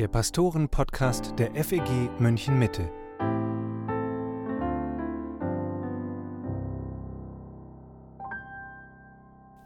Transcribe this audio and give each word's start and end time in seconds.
der 0.00 0.08
Pastoren-Podcast 0.08 1.34
der 1.38 1.54
FEG 1.62 1.82
München 2.18 2.58
Mitte. 2.58 2.90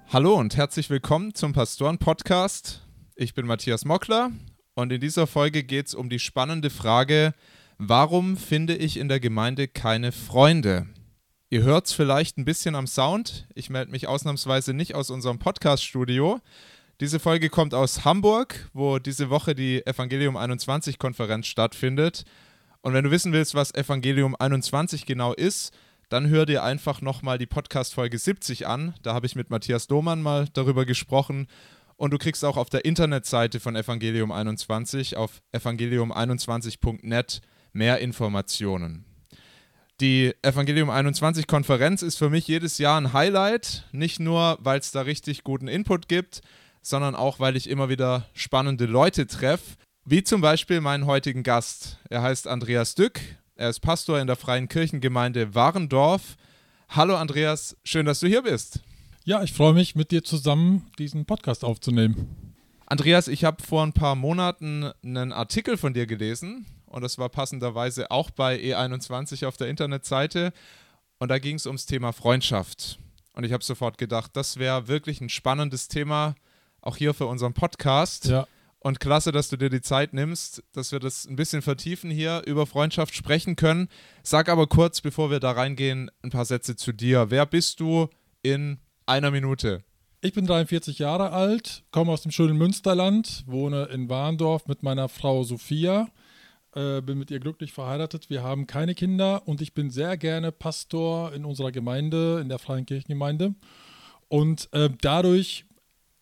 Hallo 0.09 0.35
und 0.35 0.57
herzlich 0.57 0.91
willkommen 0.91 1.37
zum 1.37 1.53
Pastoren-Podcast. 1.53 2.85
Ich 3.15 3.35
bin 3.35 3.47
Matthias 3.47 3.85
Mockler 3.85 4.33
und 4.75 4.91
in 4.91 5.01
dieser 5.01 5.29
Folge 5.29 5.63
geht 5.63 5.87
es 5.87 5.95
um 5.95 6.11
die 6.11 6.19
spannende 6.19 6.71
Frage, 6.71 7.33
warum 7.79 8.37
finde 8.37 8.75
ich 8.75 8.97
in 8.97 9.07
der 9.07 9.21
Gemeinde 9.21 9.69
keine 9.69 10.11
Freunde? 10.11 10.89
Ihr 11.49 11.63
hört 11.63 11.87
es 11.87 11.93
vielleicht 11.93 12.39
ein 12.39 12.45
bisschen 12.45 12.75
am 12.75 12.89
Sound. 12.89 13.47
Ich 13.55 13.71
melde 13.71 13.93
mich 13.93 14.09
ausnahmsweise 14.09 14.75
nicht 14.75 14.97
aus 14.97 15.11
unserem 15.11 15.39
Podcast-Studio. 15.39 16.41
Diese 17.01 17.19
Folge 17.19 17.51
kommt 17.51 17.75
aus 17.75 18.05
Hamburg, 18.05 18.71
wo 18.73 19.01
diese 19.01 19.29
Woche 19.29 19.57
die 19.57 19.85
Evangelium 19.85 20.37
21 20.37 21.01
Konferenz 21.01 21.49
stattfindet. 21.49 22.25
Und 22.83 22.93
wenn 22.95 23.03
du 23.03 23.11
wissen 23.11 23.33
willst, 23.33 23.57
was 23.57 23.75
Evangelium 23.75 24.37
21 24.39 25.05
genau 25.05 25.33
ist, 25.33 25.77
dann 26.09 26.29
hör 26.29 26.47
dir 26.47 26.63
einfach 26.63 27.01
nochmal 27.01 27.37
die 27.37 27.47
Podcast-Folge 27.47 28.17
70 28.17 28.69
an. 28.69 28.95
Da 29.03 29.13
habe 29.13 29.27
ich 29.27 29.35
mit 29.35 29.51
Matthias 29.51 29.89
Domann 29.89 30.23
mal 30.23 30.47
darüber 30.53 30.85
gesprochen. 30.85 31.49
Und 31.97 32.13
du 32.13 32.19
kriegst 32.19 32.45
auch 32.45 32.57
auf 32.57 32.71
der 32.71 32.85
Internetseite 32.85 33.59
von 33.59 33.75
Evangelium 33.75 34.31
21 34.31 35.17
auf 35.17 35.43
evangelium21.net 35.53 37.41
mehr 37.73 37.99
Informationen. 37.99 39.05
Die 40.01 40.33
Evangelium 40.43 40.91
21 40.91 41.49
Konferenz 41.49 42.03
ist 42.03 42.17
für 42.19 42.31
mich 42.31 42.47
jedes 42.47 42.79
Jahr 42.79 43.01
ein 43.01 43.13
Highlight, 43.13 43.89
nicht 43.91 44.21
nur, 44.21 44.59
weil 44.61 44.79
es 44.79 44.93
da 44.93 45.03
richtig 45.03 45.43
guten 45.43 45.67
Input 45.69 46.09
gibt, 46.09 46.41
sondern 46.85 47.17
auch, 47.17 47.41
weil 47.41 47.57
ich 47.57 47.69
immer 47.69 47.89
wieder 47.89 48.27
spannende 48.35 48.85
Leute 48.85 49.27
treffe, 49.27 49.77
wie 50.05 50.23
zum 50.23 50.43
Beispiel 50.43 50.81
meinen 50.81 51.07
heutigen 51.07 51.43
Gast. 51.43 51.99
Er 52.11 52.23
heißt 52.23 52.47
Andreas 52.47 52.95
Dück, 52.95 53.21
er 53.57 53.71
ist 53.71 53.81
Pastor 53.81 54.21
in 54.21 54.27
der 54.27 54.37
Freien 54.37 54.69
Kirchengemeinde 54.69 55.55
Warendorf. 55.55 56.37
Hallo 56.91 57.17
Andreas, 57.17 57.77
schön, 57.85 58.05
dass 58.05 58.21
du 58.21 58.27
hier 58.27 58.43
bist. 58.43 58.81
Ja, 59.25 59.43
ich 59.43 59.55
freue 59.55 59.73
mich, 59.73 59.95
mit 59.95 60.11
dir 60.11 60.23
zusammen 60.23 60.91
diesen 60.99 61.25
Podcast 61.25 61.65
aufzunehmen. 61.65 62.55
Andreas, 62.85 63.29
ich 63.29 63.45
habe 63.45 63.63
vor 63.63 63.83
ein 63.83 63.95
paar 63.95 64.15
Monaten 64.15 64.93
einen 65.03 65.33
Artikel 65.33 65.79
von 65.79 65.95
dir 65.95 66.05
gelesen 66.07 66.67
und 66.85 67.01
das 67.01 67.17
war 67.17 67.31
passenderweise 67.31 68.11
auch 68.11 68.31
bei 68.31 68.57
E21 68.57 69.47
auf 69.47 69.57
der 69.57 69.69
Internetseite 69.69 70.53
und 71.19 71.31
da 71.31 71.39
ging 71.39 71.57
es 71.57 71.67
ums 71.67 71.87
Thema 71.87 72.13
Freundschaft. 72.13 72.99
Und 73.33 73.45
ich 73.45 73.53
habe 73.53 73.65
sofort 73.65 73.97
gedacht, 73.97 74.33
das 74.35 74.59
wäre 74.59 74.87
wirklich 74.87 75.23
ein 75.23 75.31
spannendes 75.31 75.89
Thema, 75.89 76.35
auch 76.85 76.97
hier 76.97 77.15
für 77.15 77.27
unseren 77.27 77.55
Podcast. 77.55 78.27
Ja. 78.27 78.47
Und 78.79 79.01
klasse, 79.01 79.33
dass 79.33 79.49
du 79.49 79.57
dir 79.57 79.71
die 79.71 79.81
Zeit 79.81 80.13
nimmst, 80.13 80.63
dass 80.73 80.93
wir 80.93 81.01
das 81.01 81.25
ein 81.25 81.37
bisschen 81.37 81.63
vertiefen 81.63 82.11
hier, 82.11 82.43
über 82.45 82.67
Freundschaft 82.67 83.15
sprechen 83.15 83.57
können. 83.57 83.89
Sag 84.23 84.51
aber 84.51 84.67
kurz, 84.67 85.01
bevor 85.01 85.31
wir 85.31 85.41
da 85.41 85.53
reingehen, 85.53 86.11
ein 86.23 86.29
paar 86.29 86.45
Sätze 86.45 86.77
zu 86.77 86.93
dir. 86.93 87.31
Wer 87.31 87.47
bist 87.47 87.81
du 87.81 88.11
in 88.43 88.79
einer 89.07 89.31
Minute? 89.31 89.83
Ich 90.21 90.35
bin 90.35 90.47
43 90.47 90.99
Jahre 90.99 91.33
alt, 91.33 91.83
komme 91.93 92.13
aus 92.13 92.23
dem 92.23 92.31
schönen 92.31 92.59
Münsterland, 92.59 93.45
wohne 93.47 93.85
in 93.85 94.11
Warndorf 94.11 94.67
mit 94.67 94.83
meiner 94.83 95.09
Frau 95.09 95.45
Sophia, 95.45 96.09
äh, 96.75 97.01
bin 97.01 97.19
mit 97.19 97.31
ihr 97.31 97.41
glücklich 97.41 97.73
verheiratet. 97.73 98.29
Wir 98.29 98.43
haben 98.43 98.67
keine 98.67 98.95
Kinder 98.95 99.49
und 99.49 99.63
ich 99.63 99.73
bin 99.73 99.89
sehr 99.91 100.19
gerne 100.19 100.53
Pastor 100.53 101.33
in 101.33 101.47
unserer 101.47 101.73
Gemeinde, 101.73 102.41
in 102.43 102.51
der 102.51 102.59
Freien 102.59 102.85
Kirchengemeinde. 102.85 103.55
Und 104.29 104.69
äh, 104.73 104.91
dadurch 105.01 105.65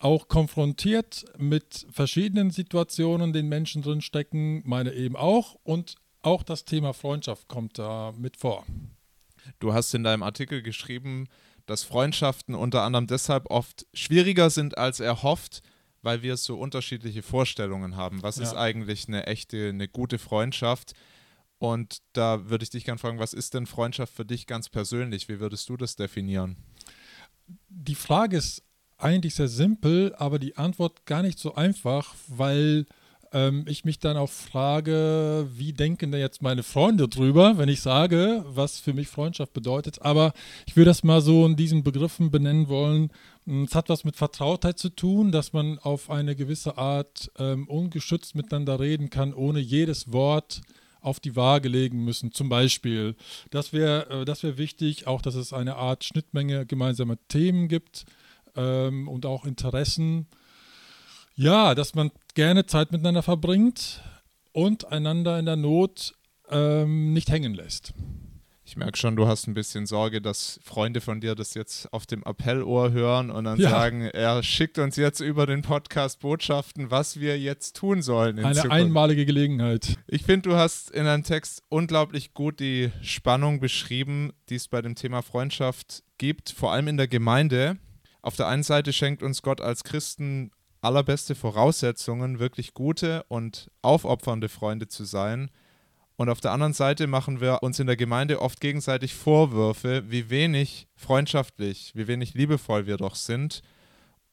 auch 0.03 0.27
konfrontiert 0.27 1.25
mit 1.39 1.86
verschiedenen 1.91 2.50
Situationen, 2.50 3.33
denen 3.33 3.48
Menschen 3.48 3.83
drinstecken, 3.83 4.62
meine 4.64 4.92
eben 4.92 5.17
auch. 5.17 5.56
Und 5.62 5.95
auch 6.23 6.42
das 6.42 6.64
Thema 6.64 6.92
Freundschaft 6.92 7.48
kommt 7.48 7.79
da 7.79 8.12
mit 8.17 8.36
vor. 8.36 8.67
Du 9.61 9.73
hast 9.73 9.95
in 9.95 10.02
deinem 10.02 10.23
Artikel 10.23 10.62
geschrieben, 10.62 11.29
dass 11.67 11.85
Freundschaften 11.85 12.57
unter 12.57 12.83
anderem 12.83 13.07
deshalb 13.07 13.46
oft 13.51 13.86
schwieriger 13.95 14.51
sind 14.51 14.77
als 14.77 14.98
erhofft, 14.98 15.62
weil 16.02 16.23
wir 16.23 16.36
so 16.36 16.58
unterschiedliche 16.58 17.23
Vorstellungen 17.23 17.96
haben. 17.96 18.24
Was 18.24 18.36
ja. 18.36 18.42
ist 18.42 18.55
eigentlich 18.55 19.07
eine 19.07 19.27
echte, 19.27 19.68
eine 19.68 19.86
gute 19.86 20.18
Freundschaft? 20.18 20.95
Und 21.58 21.98
da 22.12 22.51
würde 22.51 22.64
ich 22.64 22.70
dich 22.70 22.85
gerne 22.85 22.98
fragen, 22.98 23.20
was 23.20 23.35
ist 23.35 23.55
denn 23.55 23.67
Freundschaft 23.67 24.12
für 24.12 24.24
dich 24.24 24.48
ganz 24.48 24.68
persönlich? 24.68 25.29
Wie 25.29 25.39
würdest 25.39 25.68
du 25.68 25.77
das 25.77 25.95
definieren? 25.95 26.57
Die 27.68 27.95
Frage 27.95 28.39
ist 28.39 28.64
eigentlich 29.02 29.35
sehr 29.35 29.48
simpel, 29.48 30.14
aber 30.17 30.39
die 30.39 30.57
Antwort 30.57 31.07
gar 31.07 31.23
nicht 31.23 31.39
so 31.39 31.55
einfach, 31.55 32.14
weil 32.29 32.86
ähm, 33.33 33.64
ich 33.67 33.85
mich 33.85 33.98
dann 33.98 34.17
auch 34.17 34.30
frage, 34.30 35.48
wie 35.55 35.73
denken 35.73 36.13
denn 36.13 36.20
jetzt 36.20 36.42
meine 36.42 36.63
Freunde 36.63 37.08
drüber, 37.08 37.58
wenn 37.58 37.68
ich 37.68 37.80
sage, 37.80 38.45
was 38.46 38.79
für 38.79 38.92
mich 38.92 39.08
Freundschaft 39.08 39.52
bedeutet. 39.52 40.02
Aber 40.02 40.33
ich 40.67 40.77
würde 40.77 40.91
das 40.91 41.02
mal 41.02 41.20
so 41.20 41.46
in 41.46 41.57
diesen 41.57 41.83
Begriffen 41.83 42.30
benennen 42.30 42.68
wollen. 42.68 43.11
Hm, 43.46 43.64
es 43.64 43.74
hat 43.74 43.89
was 43.89 44.05
mit 44.05 44.17
Vertrautheit 44.17 44.79
zu 44.79 44.91
tun, 44.91 45.33
dass 45.33 45.52
man 45.52 45.79
auf 45.79 46.11
eine 46.11 46.36
gewisse 46.36 46.79
Art 46.79 47.30
ähm, 47.39 47.68
ungeschützt 47.68 48.35
miteinander 48.35 48.80
reden 48.80 49.11
kann, 49.11 49.35
ohne 49.35 49.61
jedes 49.61 50.12
Wort 50.12 50.61
auf 51.01 51.18
die 51.18 51.35
Waage 51.35 51.68
legen 51.68 52.05
müssen. 52.05 52.33
Zum 52.33 52.48
Beispiel, 52.48 53.17
das 53.51 53.73
wäre 53.73 54.23
äh, 54.23 54.24
das 54.24 54.42
wär 54.42 54.58
wichtig, 54.58 55.07
auch 55.07 55.23
dass 55.23 55.35
es 55.35 55.52
eine 55.52 55.77
Art 55.77 56.05
Schnittmenge 56.05 56.67
gemeinsamer 56.67 57.17
Themen 57.29 57.68
gibt 57.68 58.05
ähm, 58.57 59.08
und 59.08 59.27
auch 59.27 59.45
Interessen. 59.45 60.27
Ja, 61.35 61.74
dass 61.74 61.95
man 61.95 62.11
gerne 62.35 62.67
Zeit 62.67 62.92
miteinander 62.92 63.23
verbringt 63.23 64.02
und 64.52 64.90
einander 64.92 65.39
in 65.39 65.46
der 65.46 65.57
Not 65.57 66.13
ähm, 66.51 67.12
nicht 67.12 67.30
hängen 67.30 67.55
lässt. 67.55 67.95
Ich 68.64 68.77
merke 68.77 68.96
schon, 68.96 69.17
du 69.17 69.27
hast 69.27 69.48
ein 69.48 69.55
bisschen 69.55 69.86
Sorge, 69.86 70.23
dass 70.23 70.58
Freunde 70.62 71.01
von 71.02 71.20
dir 71.20 71.35
das 71.35 71.52
jetzt 71.52 71.92
auf 71.92 72.07
dem 72.07 72.24
Appellohr 72.24 72.92
hören 72.92 73.30
und 73.30 73.45
dann 73.45 73.61
ja. 73.61 73.68
sagen, 73.68 74.02
er 74.02 74.42
schickt 74.42 74.79
uns 74.79 74.96
jetzt 74.96 75.20
über 75.20 75.46
den 75.46 75.61
Podcast 75.61 76.20
Botschaften, 76.20 76.91
was 76.91 77.20
wir 77.20 77.39
jetzt 77.39 77.77
tun 77.77 78.01
sollen. 78.01 78.39
Eine 78.39 78.55
Zukunft. 78.55 78.74
einmalige 78.74 79.27
Gelegenheit. 79.27 79.98
Ich 80.07 80.23
finde, 80.23 80.48
du 80.48 80.57
hast 80.57 80.91
in 80.91 81.05
deinem 81.05 81.23
Text 81.23 81.62
unglaublich 81.68 82.33
gut 82.33 82.61
die 82.61 82.91
Spannung 83.02 83.61
beschrieben, 83.61 84.33
die 84.48 84.55
es 84.55 84.68
bei 84.68 84.80
dem 84.80 84.95
Thema 84.95 85.23
Freundschaft 85.23 86.02
gibt, 86.17 86.48
vor 86.48 86.73
allem 86.73 86.89
in 86.89 86.96
der 86.96 87.08
Gemeinde. 87.08 87.77
Auf 88.23 88.37
der 88.37 88.47
einen 88.47 88.63
Seite 88.63 88.93
schenkt 88.93 89.23
uns 89.23 89.43
Gott 89.43 89.61
als 89.61 89.85
Christen 89.85 90.51
allerbeste 90.81 91.35
Voraussetzungen, 91.35 92.39
wirklich 92.39 92.75
gute 92.75 93.25
und 93.29 93.71
aufopfernde 93.83 94.49
Freunde 94.49 94.89
zu 94.89 95.05
sein. 95.05 95.51
Und 96.17 96.29
auf 96.29 96.41
der 96.41 96.53
anderen 96.53 96.73
Seite 96.73 97.07
machen 97.07 97.41
wir 97.41 97.63
uns 97.63 97.79
in 97.79 97.87
der 97.87 97.97
Gemeinde 97.97 98.41
oft 98.41 98.61
gegenseitig 98.61 99.15
Vorwürfe, 99.15 100.05
wie 100.09 100.31
wenig 100.31 100.89
freundschaftlich, 100.97 101.93
wie 101.95 102.07
wenig 102.07 102.35
liebevoll 102.35 102.87
wir 102.87 102.97
doch 102.97 103.15
sind 103.15 103.63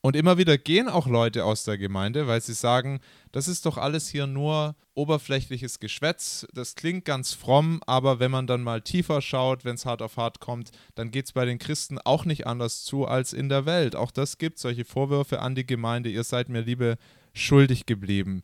und 0.02 0.16
immer 0.16 0.38
wieder 0.38 0.58
gehen 0.58 0.88
auch 0.88 1.08
Leute 1.08 1.44
aus 1.44 1.64
der 1.64 1.78
Gemeinde, 1.78 2.28
weil 2.28 2.42
sie 2.42 2.54
sagen, 2.54 3.00
das 3.32 3.48
ist 3.48 3.66
doch 3.66 3.78
alles 3.78 4.08
hier 4.08 4.28
nur 4.28 4.76
oberflächliches 4.94 5.80
Geschwätz, 5.80 6.46
das 6.54 6.76
klingt 6.76 7.06
ganz 7.06 7.34
fromm, 7.34 7.82
aber 7.86 8.20
wenn 8.20 8.32
man 8.32 8.48
dann 8.48 8.64
mal 8.64 8.82
tiefer 8.82 9.22
schaut, 9.22 9.66
wenn 9.66 9.76
es 9.76 9.86
hart 9.86 10.02
auf 10.02 10.18
hart 10.18 10.40
kommt, 10.40 10.72
dann 10.96 11.12
geht 11.12 11.26
es 11.26 11.32
bei 11.34 11.46
den 11.46 11.60
Christen 11.60 12.00
auch 12.00 12.26
nicht 12.26 12.48
anders 12.48 12.84
zu 12.84 13.06
als 13.06 13.34
in 13.34 13.50
der 13.50 13.66
Welt. 13.66 13.96
Auch 13.96 14.12
das 14.12 14.38
gibt 14.38 14.60
solche 14.60 14.86
Vorwürfe 14.86 15.42
an 15.42 15.56
die 15.56 15.66
Gemeinde, 15.66 16.10
ihr 16.10 16.24
seid 16.24 16.50
mir 16.50 16.62
Liebe 16.62 16.98
schuldig 17.34 17.86
geblieben. 17.86 18.44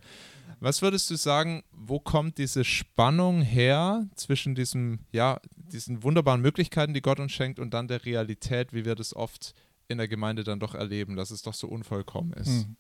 Was 0.60 0.82
würdest 0.82 1.10
du 1.10 1.16
sagen, 1.16 1.64
wo 1.72 2.00
kommt 2.00 2.38
diese 2.38 2.64
Spannung 2.64 3.42
her 3.42 4.08
zwischen 4.16 4.56
diesem, 4.56 5.00
ja, 5.12 5.40
diesen 5.56 6.04
wunderbaren 6.04 6.42
Möglichkeiten, 6.42 6.94
die 6.94 7.02
Gott 7.02 7.20
uns 7.20 7.34
schenkt, 7.34 7.60
und 7.60 7.74
dann 7.74 7.88
der 7.88 8.06
Realität, 8.06 8.74
wie 8.74 8.86
wir 8.86 8.96
das 8.96 9.16
oft 9.16 9.54
in 9.88 9.98
der 9.98 10.08
Gemeinde 10.08 10.44
dann 10.44 10.60
doch 10.60 10.76
erleben, 10.76 11.16
dass 11.16 11.32
es 11.32 11.42
doch 11.42 11.54
so 11.54 11.68
unvollkommen 11.68 12.34
ist. 12.34 12.48
Hm. 12.48 12.76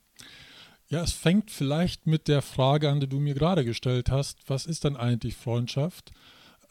Ja, 0.88 1.02
es 1.02 1.14
fängt 1.14 1.50
vielleicht 1.50 2.06
mit 2.06 2.28
der 2.28 2.42
Frage 2.42 2.90
an, 2.90 3.00
die 3.00 3.08
du 3.08 3.20
mir 3.20 3.34
gerade 3.34 3.66
gestellt 3.66 4.12
hast. 4.12 4.40
Was 4.48 4.66
ist 4.66 4.86
dann 4.86 4.96
eigentlich 4.96 5.36
Freundschaft? 5.36 6.12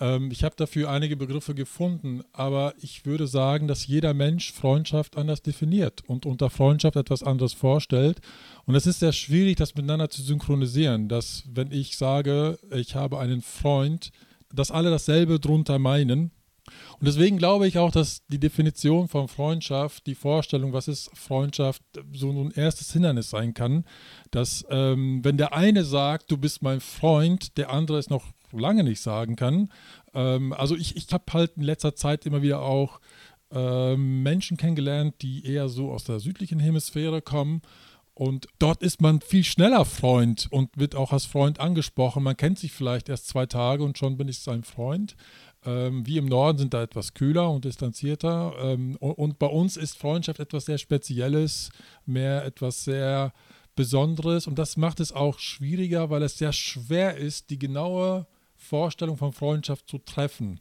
Ähm, 0.01 0.31
ich 0.31 0.45
habe 0.45 0.55
dafür 0.57 0.91
einige 0.91 1.17
Begriffe 1.17 1.55
gefunden, 1.55 2.23
aber 2.33 2.75
ich 2.79 3.07
würde 3.07 3.27
sagen, 3.27 3.67
dass 3.67 3.87
jeder 3.87 4.15
Mensch 4.15 4.53
Freundschaft 4.53 5.17
anders 5.17 5.43
definiert 5.43 6.03
und 6.07 6.27
unter 6.27 6.51
Freundschaft 6.51 6.97
etwas 6.97 7.23
anderes 7.23 7.55
vorstellt. 7.55 8.21
Und 8.67 8.75
es 8.75 8.87
ist 8.87 9.01
sehr 9.01 9.13
schwierig, 9.13 9.57
das 9.57 9.75
miteinander 9.75 10.11
zu 10.11 10.23
synchronisieren, 10.23 11.09
dass 11.09 11.45
wenn 11.51 11.73
ich 11.73 11.97
sage, 11.97 12.59
ich 12.73 12.95
habe 12.95 13.19
einen 13.19 13.43
Freund, 13.43 14.11
dass 14.53 14.71
alle 14.71 14.91
dasselbe 14.91 15.41
drunter 15.41 15.81
meinen 15.81 16.31
und 16.99 17.07
deswegen 17.07 17.39
glaube 17.39 17.67
ich 17.67 17.79
auch, 17.79 17.91
dass 17.91 18.25
die 18.29 18.39
Definition 18.41 19.09
von 19.09 19.29
Freundschaft, 19.29 20.07
die 20.07 20.15
Vorstellung, 20.15 20.73
was 20.73 20.89
ist 20.89 21.11
Freundschaft, 21.15 21.83
so 22.13 22.31
ein 22.31 22.51
erstes 22.53 22.93
Hindernis 22.93 23.31
sein 23.31 23.53
kann. 23.55 23.85
Dass, 24.31 24.65
ähm, 24.71 25.25
wenn 25.25 25.37
der 25.37 25.55
eine 25.55 25.85
sagt, 25.85 26.31
du 26.31 26.39
bist 26.39 26.63
mein 26.63 26.81
Freund, 26.81 27.57
der 27.59 27.71
andere 27.71 27.99
es 27.99 28.11
noch 28.11 28.25
lange 28.53 28.85
nicht 28.85 29.01
sagen 29.01 29.37
kann. 29.37 29.71
Ähm, 30.15 30.53
also 30.53 30.77
ich, 30.77 30.97
ich 30.97 31.13
habe 31.13 31.25
halt 31.33 31.57
in 31.57 31.63
letzter 31.63 31.95
Zeit 31.95 32.25
immer 32.25 32.43
wieder 32.43 32.63
auch 32.63 33.01
ähm, 33.51 34.23
Menschen 34.23 34.57
kennengelernt, 34.57 35.17
die 35.23 35.45
eher 35.45 35.69
so 35.69 35.91
aus 35.91 36.05
der 36.05 36.21
südlichen 36.21 36.61
Hemisphäre 36.61 37.21
kommen 37.21 37.63
Und 38.15 38.47
dort 38.61 38.83
ist 38.83 39.03
man 39.03 39.21
viel 39.21 39.43
schneller 39.43 39.85
Freund 39.85 40.47
und 40.51 40.71
wird 40.79 40.95
auch 40.95 41.13
als 41.13 41.27
Freund 41.27 41.59
angesprochen. 41.59 42.23
Man 42.23 42.37
kennt 42.37 42.61
sich 42.61 42.73
vielleicht 42.73 43.09
erst 43.09 43.27
zwei 43.27 43.47
Tage 43.47 43.83
und 43.83 43.99
schon 43.99 44.17
bin 44.17 44.29
ich 44.29 44.39
sein 44.39 44.63
Freund. 44.63 45.17
Ähm, 45.67 46.07
wie 46.07 46.19
im 46.19 46.27
Norden 46.27 46.59
sind 46.59 46.75
da 46.75 46.83
etwas 46.83 47.15
kühler 47.15 47.51
und 47.51 47.65
distanzierter. 47.65 48.55
Ähm, 48.61 48.97
und, 48.97 49.13
und, 49.13 49.39
bei 49.39 49.47
uns 49.47 49.77
ist 49.77 49.97
Freundschaft 49.97 50.41
etwas 50.41 50.67
sehr 50.67 50.79
Spezielles, 50.79 51.71
mehr 52.05 52.45
etwas 52.45 52.85
sehr 52.85 53.33
Besonderes. 53.75 54.47
Und 54.47 54.59
das 54.59 54.77
macht 54.77 55.01
es 55.01 55.13
auch 55.13 55.39
schwieriger, 55.39 56.11
weil 56.11 56.23
es 56.23 56.39
sehr 56.39 56.53
schwer 56.53 57.17
ist, 57.17 57.51
die 57.51 57.59
genaue 57.59 58.27
Vorstellung 58.57 59.17
von 59.17 59.33
Freundschaft 59.33 59.89
zu 59.89 59.99
treffen, 59.99 60.61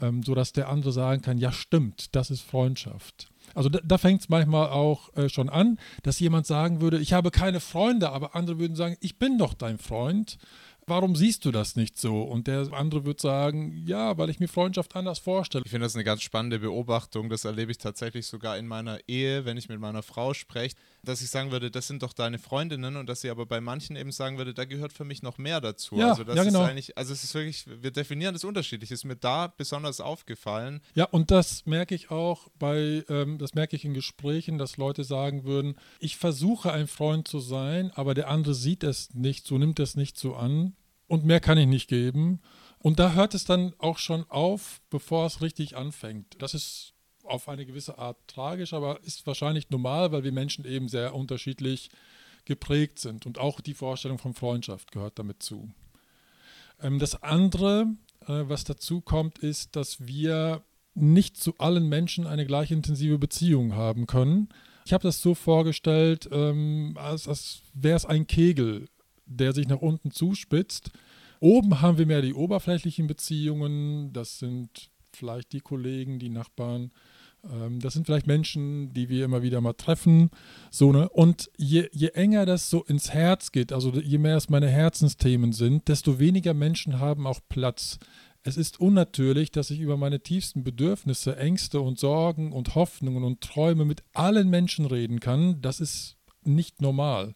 ähm, 0.00 0.22
sodass 0.22 0.52
der 0.52 0.68
andere 0.68 0.92
sagen 0.92 1.22
kann, 1.22 1.38
ja 1.38 1.52
stimmt, 1.52 2.14
das 2.14 2.30
ist 2.30 2.42
Freundschaft. 2.42 3.28
Also 3.54 3.68
da, 3.68 3.80
da 3.84 3.98
fängt 3.98 4.22
es 4.22 4.28
manchmal 4.28 4.68
auch 4.68 5.14
äh, 5.16 5.28
schon 5.28 5.48
an, 5.48 5.78
dass 6.02 6.20
jemand 6.20 6.46
sagen 6.46 6.80
würde, 6.80 6.98
ich 6.98 7.12
habe 7.12 7.30
keine 7.30 7.60
Freunde, 7.60 8.10
aber 8.10 8.34
andere 8.34 8.58
würden 8.58 8.76
sagen, 8.76 8.96
ich 9.00 9.18
bin 9.18 9.38
doch 9.38 9.54
dein 9.54 9.78
Freund 9.78 10.38
warum 10.86 11.16
siehst 11.16 11.44
du 11.44 11.50
das 11.50 11.76
nicht 11.76 11.98
so? 11.98 12.22
Und 12.22 12.46
der 12.46 12.72
andere 12.72 13.04
wird 13.04 13.20
sagen, 13.20 13.84
ja, 13.86 14.16
weil 14.18 14.30
ich 14.30 14.40
mir 14.40 14.48
Freundschaft 14.48 14.94
anders 14.96 15.18
vorstelle. 15.18 15.64
Ich 15.64 15.70
finde 15.70 15.86
das 15.86 15.94
eine 15.94 16.04
ganz 16.04 16.22
spannende 16.22 16.58
Beobachtung. 16.58 17.28
Das 17.28 17.44
erlebe 17.44 17.72
ich 17.72 17.78
tatsächlich 17.78 18.26
sogar 18.26 18.58
in 18.58 18.66
meiner 18.66 18.98
Ehe, 19.08 19.44
wenn 19.44 19.56
ich 19.56 19.68
mit 19.68 19.80
meiner 19.80 20.02
Frau 20.02 20.34
spreche, 20.34 20.76
dass 21.04 21.22
ich 21.22 21.30
sagen 21.30 21.50
würde, 21.50 21.70
das 21.70 21.86
sind 21.86 22.02
doch 22.02 22.12
deine 22.12 22.38
Freundinnen 22.38 22.96
und 22.96 23.06
dass 23.08 23.20
sie 23.20 23.30
aber 23.30 23.46
bei 23.46 23.60
manchen 23.60 23.96
eben 23.96 24.12
sagen 24.12 24.38
würde, 24.38 24.54
da 24.54 24.64
gehört 24.64 24.92
für 24.92 25.04
mich 25.04 25.22
noch 25.22 25.38
mehr 25.38 25.60
dazu. 25.60 25.96
Ja, 25.96 26.10
also 26.10 26.24
das 26.24 26.36
ja, 26.36 26.44
genau. 26.44 26.62
ist 26.62 26.70
eigentlich, 26.70 26.98
also 26.98 27.12
es 27.12 27.24
ist 27.24 27.34
wirklich, 27.34 27.66
wir 27.66 27.90
definieren 27.90 28.34
das 28.34 28.44
unterschiedlich. 28.44 28.90
Ist 28.90 29.04
mir 29.04 29.16
da 29.16 29.46
besonders 29.46 30.00
aufgefallen. 30.00 30.80
Ja, 30.94 31.04
und 31.04 31.30
das 31.30 31.66
merke 31.66 31.94
ich 31.94 32.10
auch 32.10 32.48
bei, 32.58 33.04
ähm, 33.08 33.38
das 33.38 33.54
merke 33.54 33.76
ich 33.76 33.84
in 33.84 33.94
Gesprächen, 33.94 34.58
dass 34.58 34.76
Leute 34.76 35.04
sagen 35.04 35.44
würden, 35.44 35.76
ich 36.00 36.16
versuche 36.16 36.72
ein 36.72 36.86
Freund 36.86 37.28
zu 37.28 37.40
sein, 37.40 37.90
aber 37.94 38.14
der 38.14 38.28
andere 38.28 38.54
sieht 38.54 38.82
es 38.82 39.12
nicht, 39.14 39.46
so 39.46 39.58
nimmt 39.58 39.78
es 39.80 39.96
nicht 39.96 40.18
so 40.18 40.34
an 40.34 40.74
und 41.06 41.24
mehr 41.24 41.40
kann 41.40 41.58
ich 41.58 41.66
nicht 41.66 41.88
geben. 41.88 42.40
Und 42.78 42.98
da 42.98 43.12
hört 43.14 43.34
es 43.34 43.44
dann 43.44 43.72
auch 43.78 43.98
schon 43.98 44.24
auf, 44.28 44.80
bevor 44.90 45.26
es 45.26 45.40
richtig 45.40 45.76
anfängt. 45.76 46.36
Das 46.38 46.52
ist 46.52 46.93
auf 47.24 47.48
eine 47.48 47.66
gewisse 47.66 47.98
Art 47.98 48.16
tragisch, 48.26 48.72
aber 48.72 49.00
ist 49.04 49.26
wahrscheinlich 49.26 49.70
normal, 49.70 50.12
weil 50.12 50.24
wir 50.24 50.32
Menschen 50.32 50.64
eben 50.64 50.88
sehr 50.88 51.14
unterschiedlich 51.14 51.90
geprägt 52.44 52.98
sind. 52.98 53.26
Und 53.26 53.38
auch 53.38 53.60
die 53.60 53.74
Vorstellung 53.74 54.18
von 54.18 54.34
Freundschaft 54.34 54.92
gehört 54.92 55.18
damit 55.18 55.42
zu. 55.42 55.70
Ähm, 56.80 56.98
das 56.98 57.22
andere, 57.22 57.86
äh, 58.22 58.44
was 58.46 58.64
dazu 58.64 59.00
kommt, 59.00 59.38
ist, 59.38 59.76
dass 59.76 60.06
wir 60.06 60.62
nicht 60.94 61.36
zu 61.36 61.54
allen 61.58 61.88
Menschen 61.88 62.26
eine 62.26 62.46
gleich 62.46 62.70
intensive 62.70 63.18
Beziehung 63.18 63.74
haben 63.74 64.06
können. 64.06 64.48
Ich 64.84 64.92
habe 64.92 65.02
das 65.02 65.22
so 65.22 65.34
vorgestellt, 65.34 66.28
ähm, 66.30 66.96
als, 66.96 67.26
als 67.26 67.62
wäre 67.72 67.96
es 67.96 68.04
ein 68.04 68.26
Kegel 68.26 68.86
der 69.26 69.52
sich 69.52 69.68
nach 69.68 69.80
unten 69.80 70.10
zuspitzt. 70.10 70.90
Oben 71.40 71.80
haben 71.80 71.98
wir 71.98 72.06
mehr 72.06 72.22
die 72.22 72.34
oberflächlichen 72.34 73.06
Beziehungen, 73.06 74.12
das 74.12 74.38
sind 74.38 74.90
vielleicht 75.12 75.52
die 75.52 75.60
Kollegen, 75.60 76.18
die 76.18 76.30
Nachbarn, 76.30 76.90
das 77.78 77.94
sind 77.94 78.06
vielleicht 78.06 78.26
Menschen, 78.26 78.92
die 78.94 79.08
wir 79.08 79.24
immer 79.24 79.42
wieder 79.42 79.60
mal 79.60 79.74
treffen. 79.74 80.30
So, 80.70 80.92
ne? 80.92 81.08
Und 81.08 81.50
je, 81.56 81.88
je 81.92 82.08
enger 82.08 82.46
das 82.46 82.70
so 82.70 82.82
ins 82.84 83.12
Herz 83.12 83.52
geht, 83.52 83.72
also 83.72 83.90
je 83.92 84.18
mehr 84.18 84.36
es 84.36 84.48
meine 84.48 84.68
Herzensthemen 84.68 85.52
sind, 85.52 85.88
desto 85.88 86.18
weniger 86.18 86.54
Menschen 86.54 87.00
haben 87.00 87.26
auch 87.26 87.40
Platz. 87.48 87.98
Es 88.42 88.56
ist 88.56 88.78
unnatürlich, 88.78 89.50
dass 89.50 89.70
ich 89.70 89.80
über 89.80 89.96
meine 89.96 90.20
tiefsten 90.20 90.64
Bedürfnisse, 90.64 91.36
Ängste 91.36 91.80
und 91.80 91.98
Sorgen 91.98 92.52
und 92.52 92.74
Hoffnungen 92.74 93.24
und 93.24 93.40
Träume 93.40 93.84
mit 93.86 94.02
allen 94.12 94.50
Menschen 94.50 94.84
reden 94.84 95.20
kann. 95.20 95.62
Das 95.62 95.80
ist 95.80 96.16
nicht 96.44 96.82
normal. 96.82 97.32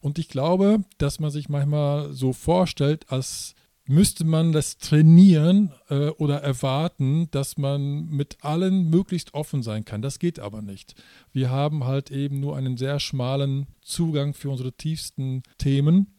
Und 0.00 0.18
ich 0.18 0.28
glaube, 0.28 0.80
dass 0.98 1.20
man 1.20 1.30
sich 1.30 1.48
manchmal 1.48 2.12
so 2.12 2.32
vorstellt, 2.32 3.06
als 3.08 3.54
müsste 3.88 4.24
man 4.24 4.52
das 4.52 4.78
trainieren 4.78 5.72
äh, 5.88 6.08
oder 6.10 6.42
erwarten, 6.42 7.30
dass 7.30 7.56
man 7.56 8.06
mit 8.08 8.38
allen 8.42 8.90
möglichst 8.90 9.34
offen 9.34 9.62
sein 9.62 9.84
kann. 9.84 10.02
Das 10.02 10.18
geht 10.18 10.38
aber 10.38 10.62
nicht. 10.62 10.94
Wir 11.32 11.50
haben 11.50 11.84
halt 11.84 12.10
eben 12.10 12.38
nur 12.38 12.56
einen 12.56 12.76
sehr 12.76 13.00
schmalen 13.00 13.66
Zugang 13.80 14.34
für 14.34 14.50
unsere 14.50 14.72
tiefsten 14.72 15.42
Themen. 15.56 16.14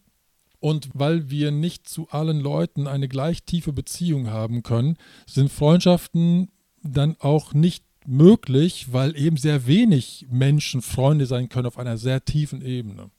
Und 0.58 0.90
weil 0.92 1.30
wir 1.30 1.52
nicht 1.52 1.88
zu 1.88 2.08
allen 2.10 2.40
Leuten 2.40 2.86
eine 2.86 3.08
gleich 3.08 3.44
tiefe 3.44 3.72
Beziehung 3.72 4.28
haben 4.28 4.62
können, 4.62 4.98
sind 5.26 5.50
Freundschaften 5.50 6.50
dann 6.82 7.16
auch 7.18 7.54
nicht 7.54 7.84
möglich, 8.06 8.92
weil 8.92 9.16
eben 9.16 9.36
sehr 9.36 9.66
wenig 9.66 10.26
Menschen 10.30 10.82
Freunde 10.82 11.26
sein 11.26 11.48
können 11.48 11.66
auf 11.66 11.78
einer 11.78 11.96
sehr 11.96 12.24
tiefen 12.24 12.62
Ebene. 12.62 13.10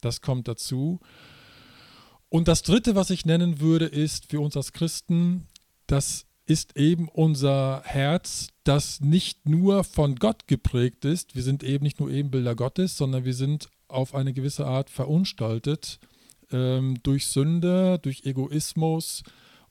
Das 0.00 0.20
kommt 0.20 0.48
dazu. 0.48 1.00
Und 2.30 2.46
das 2.46 2.62
Dritte, 2.62 2.94
was 2.94 3.10
ich 3.10 3.26
nennen 3.26 3.60
würde, 3.60 3.86
ist 3.86 4.30
für 4.30 4.40
uns 4.40 4.56
als 4.56 4.72
Christen, 4.72 5.48
das 5.88 6.26
ist 6.46 6.76
eben 6.76 7.08
unser 7.08 7.82
Herz, 7.84 8.48
das 8.62 9.00
nicht 9.00 9.48
nur 9.48 9.82
von 9.82 10.14
Gott 10.14 10.46
geprägt 10.46 11.04
ist. 11.04 11.34
Wir 11.34 11.42
sind 11.42 11.64
eben 11.64 11.82
nicht 11.82 11.98
nur 11.98 12.08
Ebenbilder 12.08 12.54
Gottes, 12.54 12.96
sondern 12.96 13.24
wir 13.24 13.34
sind 13.34 13.68
auf 13.88 14.14
eine 14.14 14.32
gewisse 14.32 14.64
Art 14.64 14.90
verunstaltet 14.90 15.98
ähm, 16.52 17.00
durch 17.02 17.26
Sünde, 17.26 17.98
durch 18.00 18.24
Egoismus. 18.24 19.24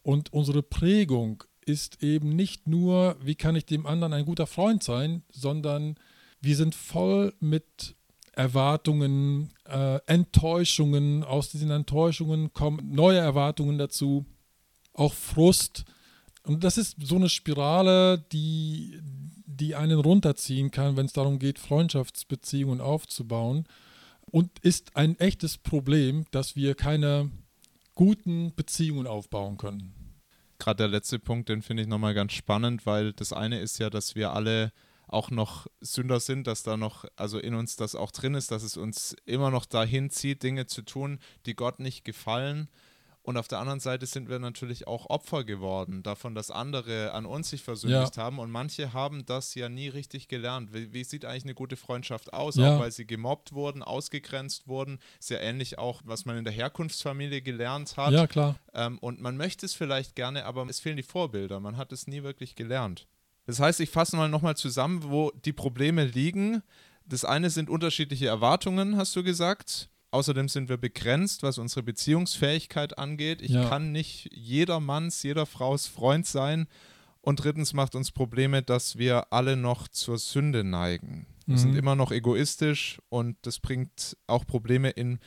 Und 0.03 0.33
unsere 0.33 0.61
Prägung 0.61 1.45
ist 1.65 2.03
eben 2.03 2.35
nicht 2.35 2.67
nur, 2.67 3.15
wie 3.21 3.35
kann 3.35 3.55
ich 3.55 3.65
dem 3.65 3.85
anderen 3.85 4.11
ein 4.11 4.25
guter 4.25 4.47
Freund 4.47 4.83
sein, 4.83 5.23
sondern 5.31 5.95
wir 6.41 6.57
sind 6.57 6.75
voll 6.75 7.33
mit 7.39 7.95
Erwartungen, 8.33 9.53
äh, 9.69 9.99
Enttäuschungen, 10.05 11.23
aus 11.23 11.49
diesen 11.49 11.71
Enttäuschungen 11.71 12.53
kommen 12.53 12.91
neue 12.91 13.19
Erwartungen 13.19 13.77
dazu, 13.77 14.25
auch 14.93 15.13
Frust. 15.13 15.85
Und 16.43 16.63
das 16.63 16.77
ist 16.77 16.97
so 17.01 17.15
eine 17.15 17.29
Spirale, 17.29 18.25
die, 18.31 18.99
die 19.45 19.75
einen 19.75 19.99
runterziehen 19.99 20.71
kann, 20.71 20.97
wenn 20.97 21.05
es 21.05 21.13
darum 21.13 21.39
geht, 21.39 21.59
Freundschaftsbeziehungen 21.59 22.81
aufzubauen. 22.81 23.65
Und 24.31 24.59
ist 24.59 24.95
ein 24.95 25.19
echtes 25.19 25.57
Problem, 25.57 26.25
dass 26.31 26.55
wir 26.55 26.75
keine 26.75 27.31
guten 27.95 28.53
Beziehungen 28.55 29.07
aufbauen 29.07 29.57
können. 29.57 29.93
Gerade 30.59 30.77
der 30.77 30.87
letzte 30.87 31.19
Punkt, 31.19 31.49
den 31.49 31.61
finde 31.61 31.83
ich 31.83 31.89
nochmal 31.89 32.13
ganz 32.13 32.33
spannend, 32.33 32.85
weil 32.85 33.13
das 33.13 33.33
eine 33.33 33.59
ist 33.59 33.79
ja, 33.79 33.89
dass 33.89 34.15
wir 34.15 34.33
alle 34.33 34.71
auch 35.09 35.31
noch 35.31 35.67
Sünder 35.81 36.19
sind, 36.19 36.47
dass 36.47 36.63
da 36.63 36.77
noch, 36.77 37.05
also 37.15 37.39
in 37.39 37.55
uns 37.55 37.75
das 37.75 37.95
auch 37.95 38.11
drin 38.11 38.35
ist, 38.35 38.51
dass 38.51 38.63
es 38.63 38.77
uns 38.77 39.15
immer 39.25 39.49
noch 39.49 39.65
dahin 39.65 40.09
zieht, 40.09 40.43
Dinge 40.43 40.67
zu 40.67 40.83
tun, 40.83 41.19
die 41.45 41.55
Gott 41.55 41.79
nicht 41.79 42.05
gefallen. 42.05 42.69
Und 43.21 43.37
auf 43.37 43.47
der 43.47 43.59
anderen 43.59 43.79
Seite 43.79 44.05
sind 44.05 44.29
wir 44.29 44.39
natürlich 44.39 44.87
auch 44.87 45.09
Opfer 45.09 45.43
geworden 45.43 46.03
davon, 46.03 46.35
dass 46.35 46.51
andere 46.51 47.11
an 47.11 47.25
uns 47.25 47.49
sich 47.49 47.61
versündigt 47.61 48.15
ja. 48.15 48.23
haben. 48.23 48.39
Und 48.39 48.49
manche 48.49 48.93
haben 48.93 49.25
das 49.25 49.53
ja 49.55 49.67
nie 49.67 49.89
richtig 49.89 50.29
gelernt. 50.29 50.73
Wie, 50.73 50.93
wie 50.93 51.03
sieht 51.03 51.25
eigentlich 51.25 51.43
eine 51.43 51.53
gute 51.53 51.75
Freundschaft 51.75 52.33
aus? 52.33 52.55
Ja. 52.55 52.75
Auch 52.75 52.79
weil 52.79 52.91
sie 52.91 53.05
gemobbt 53.05 53.51
wurden, 53.51 53.83
ausgegrenzt 53.83 54.67
wurden. 54.67 54.99
Sehr 55.19 55.41
ähnlich 55.41 55.77
auch, 55.77 56.01
was 56.05 56.25
man 56.25 56.37
in 56.37 56.43
der 56.43 56.53
Herkunftsfamilie 56.53 57.41
gelernt 57.41 57.97
hat. 57.97 58.13
Ja, 58.13 58.25
klar. 58.25 58.55
Ähm, 58.73 58.97
und 58.99 59.21
man 59.21 59.37
möchte 59.37 59.65
es 59.65 59.73
vielleicht 59.73 60.15
gerne, 60.15 60.45
aber 60.45 60.65
es 60.67 60.79
fehlen 60.79 60.97
die 60.97 61.03
Vorbilder. 61.03 61.59
Man 61.59 61.77
hat 61.77 61.91
es 61.91 62.07
nie 62.07 62.23
wirklich 62.23 62.55
gelernt. 62.55 63.07
Das 63.49 63.59
heißt, 63.59 63.79
ich 63.79 63.89
fasse 63.89 64.15
mal 64.15 64.29
nochmal 64.29 64.55
zusammen, 64.55 65.05
wo 65.07 65.31
die 65.43 65.53
Probleme 65.53 66.05
liegen. 66.05 66.61
Das 67.07 67.25
eine 67.25 67.49
sind 67.49 67.67
unterschiedliche 67.67 68.27
Erwartungen, 68.27 68.95
hast 68.95 69.15
du 69.15 69.23
gesagt. 69.23 69.89
Außerdem 70.11 70.47
sind 70.47 70.69
wir 70.69 70.77
begrenzt, 70.77 71.41
was 71.41 71.57
unsere 71.57 71.81
Beziehungsfähigkeit 71.81 72.99
angeht. 72.99 73.41
Ich 73.41 73.49
ja. 73.49 73.67
kann 73.67 73.91
nicht 73.91 74.29
jeder 74.31 74.79
Manns, 74.79 75.23
jeder 75.23 75.47
Frau's 75.47 75.87
Freund 75.87 76.27
sein. 76.27 76.67
Und 77.21 77.43
drittens 77.43 77.73
macht 77.73 77.95
uns 77.95 78.11
Probleme, 78.11 78.61
dass 78.61 78.99
wir 78.99 79.33
alle 79.33 79.57
noch 79.57 79.87
zur 79.87 80.19
Sünde 80.19 80.63
neigen. 80.63 81.25
Wir 81.47 81.55
mhm. 81.55 81.59
sind 81.59 81.75
immer 81.75 81.95
noch 81.95 82.11
egoistisch 82.11 82.99
und 83.09 83.35
das 83.41 83.57
bringt 83.57 84.15
auch 84.27 84.45
Probleme 84.45 84.91
in 84.91 85.17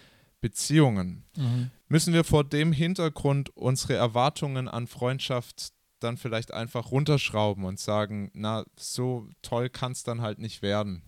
Beziehungen. 0.40 1.24
Mhm. 1.36 1.72
Müssen 1.88 2.14
wir 2.14 2.22
vor 2.22 2.44
dem 2.44 2.70
Hintergrund 2.70 3.50
unsere 3.56 3.94
Erwartungen 3.94 4.68
an 4.68 4.86
Freundschaft 4.86 5.72
dann 6.02 6.16
vielleicht 6.16 6.52
einfach 6.52 6.90
runterschrauben 6.90 7.64
und 7.64 7.78
sagen, 7.78 8.30
na, 8.34 8.64
so 8.76 9.28
toll 9.42 9.68
kann 9.70 9.92
es 9.92 10.02
dann 10.02 10.20
halt 10.20 10.38
nicht 10.38 10.62
werden. 10.62 11.02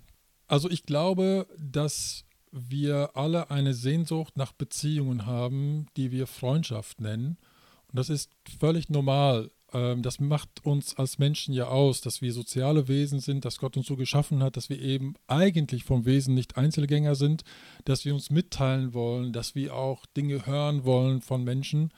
Also 0.46 0.70
ich 0.70 0.84
glaube, 0.84 1.46
dass 1.58 2.24
wir 2.50 3.10
alle 3.14 3.50
eine 3.50 3.74
Sehnsucht 3.74 4.36
nach 4.36 4.52
Beziehungen 4.52 5.26
haben, 5.26 5.86
die 5.96 6.12
wir 6.12 6.26
Freundschaft 6.26 7.00
nennen. 7.00 7.36
Und 7.88 7.98
das 7.98 8.10
ist 8.10 8.30
völlig 8.60 8.88
normal. 8.88 9.50
Ähm, 9.72 10.02
das 10.02 10.20
macht 10.20 10.64
uns 10.64 10.96
als 10.96 11.18
Menschen 11.18 11.52
ja 11.52 11.66
aus, 11.66 12.00
dass 12.00 12.22
wir 12.22 12.32
soziale 12.32 12.86
Wesen 12.88 13.20
sind, 13.20 13.44
dass 13.44 13.58
Gott 13.58 13.76
uns 13.76 13.86
so 13.86 13.96
geschaffen 13.96 14.42
hat, 14.42 14.56
dass 14.56 14.68
wir 14.68 14.80
eben 14.80 15.14
eigentlich 15.26 15.84
vom 15.84 16.06
Wesen 16.06 16.34
nicht 16.34 16.56
Einzelgänger 16.56 17.16
sind, 17.16 17.42
dass 17.84 18.04
wir 18.04 18.14
uns 18.14 18.30
mitteilen 18.30 18.94
wollen, 18.94 19.32
dass 19.32 19.54
wir 19.54 19.74
auch 19.74 20.06
Dinge 20.06 20.46
hören 20.46 20.84
wollen 20.84 21.20
von 21.20 21.42
Menschen. 21.42 21.92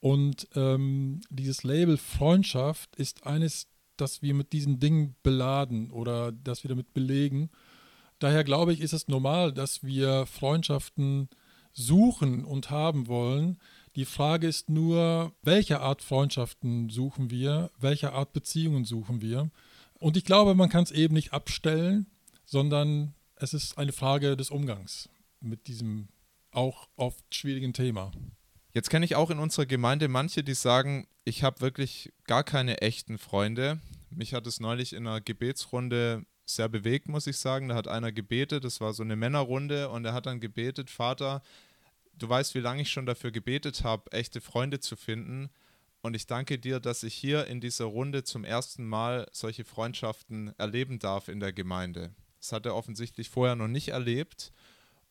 Und 0.00 0.48
ähm, 0.54 1.20
dieses 1.28 1.62
Label 1.62 1.98
Freundschaft 1.98 2.96
ist 2.96 3.26
eines, 3.26 3.68
das 3.96 4.22
wir 4.22 4.34
mit 4.34 4.52
diesen 4.52 4.80
Dingen 4.80 5.14
beladen 5.22 5.90
oder 5.90 6.32
das 6.32 6.64
wir 6.64 6.70
damit 6.70 6.94
belegen. 6.94 7.50
Daher 8.18 8.44
glaube 8.44 8.72
ich, 8.72 8.80
ist 8.80 8.94
es 8.94 9.08
normal, 9.08 9.52
dass 9.52 9.82
wir 9.82 10.26
Freundschaften 10.26 11.28
suchen 11.72 12.44
und 12.44 12.70
haben 12.70 13.06
wollen. 13.06 13.58
Die 13.96 14.04
Frage 14.04 14.46
ist 14.46 14.70
nur, 14.70 15.32
welche 15.42 15.80
Art 15.80 16.02
Freundschaften 16.02 16.88
suchen 16.88 17.30
wir, 17.30 17.70
welche 17.78 18.12
Art 18.12 18.32
Beziehungen 18.32 18.84
suchen 18.84 19.20
wir. 19.20 19.50
Und 19.98 20.16
ich 20.16 20.24
glaube, 20.24 20.54
man 20.54 20.70
kann 20.70 20.84
es 20.84 20.90
eben 20.90 21.14
nicht 21.14 21.32
abstellen, 21.32 22.06
sondern 22.44 23.14
es 23.36 23.54
ist 23.54 23.78
eine 23.78 23.92
Frage 23.92 24.36
des 24.36 24.50
Umgangs 24.50 25.08
mit 25.40 25.66
diesem 25.66 26.08
auch 26.52 26.88
oft 26.96 27.34
schwierigen 27.34 27.72
Thema. 27.72 28.10
Jetzt 28.72 28.88
kenne 28.88 29.04
ich 29.04 29.16
auch 29.16 29.30
in 29.30 29.40
unserer 29.40 29.66
Gemeinde 29.66 30.06
manche, 30.06 30.44
die 30.44 30.54
sagen, 30.54 31.08
ich 31.24 31.42
habe 31.42 31.60
wirklich 31.60 32.12
gar 32.24 32.44
keine 32.44 32.80
echten 32.80 33.18
Freunde. 33.18 33.80
Mich 34.10 34.32
hat 34.32 34.46
es 34.46 34.60
neulich 34.60 34.92
in 34.92 35.06
einer 35.06 35.20
Gebetsrunde 35.20 36.24
sehr 36.44 36.68
bewegt, 36.68 37.08
muss 37.08 37.26
ich 37.26 37.38
sagen. 37.38 37.68
Da 37.68 37.74
hat 37.74 37.88
einer 37.88 38.12
gebetet, 38.12 38.64
das 38.64 38.80
war 38.80 38.92
so 38.92 39.02
eine 39.02 39.16
Männerrunde 39.16 39.88
und 39.88 40.04
er 40.04 40.12
hat 40.12 40.26
dann 40.26 40.40
gebetet, 40.40 40.88
Vater, 40.88 41.42
du 42.14 42.28
weißt, 42.28 42.54
wie 42.54 42.60
lange 42.60 42.82
ich 42.82 42.90
schon 42.90 43.06
dafür 43.06 43.32
gebetet 43.32 43.82
habe, 43.82 44.12
echte 44.12 44.40
Freunde 44.40 44.78
zu 44.78 44.94
finden. 44.94 45.50
Und 46.02 46.14
ich 46.14 46.26
danke 46.26 46.58
dir, 46.58 46.78
dass 46.80 47.02
ich 47.02 47.14
hier 47.14 47.46
in 47.46 47.60
dieser 47.60 47.86
Runde 47.86 48.24
zum 48.24 48.44
ersten 48.44 48.86
Mal 48.86 49.28
solche 49.32 49.64
Freundschaften 49.64 50.54
erleben 50.58 50.98
darf 50.98 51.28
in 51.28 51.40
der 51.40 51.52
Gemeinde. 51.52 52.14
Das 52.38 52.52
hat 52.52 52.66
er 52.66 52.74
offensichtlich 52.74 53.28
vorher 53.28 53.56
noch 53.56 53.68
nicht 53.68 53.88
erlebt. 53.88 54.52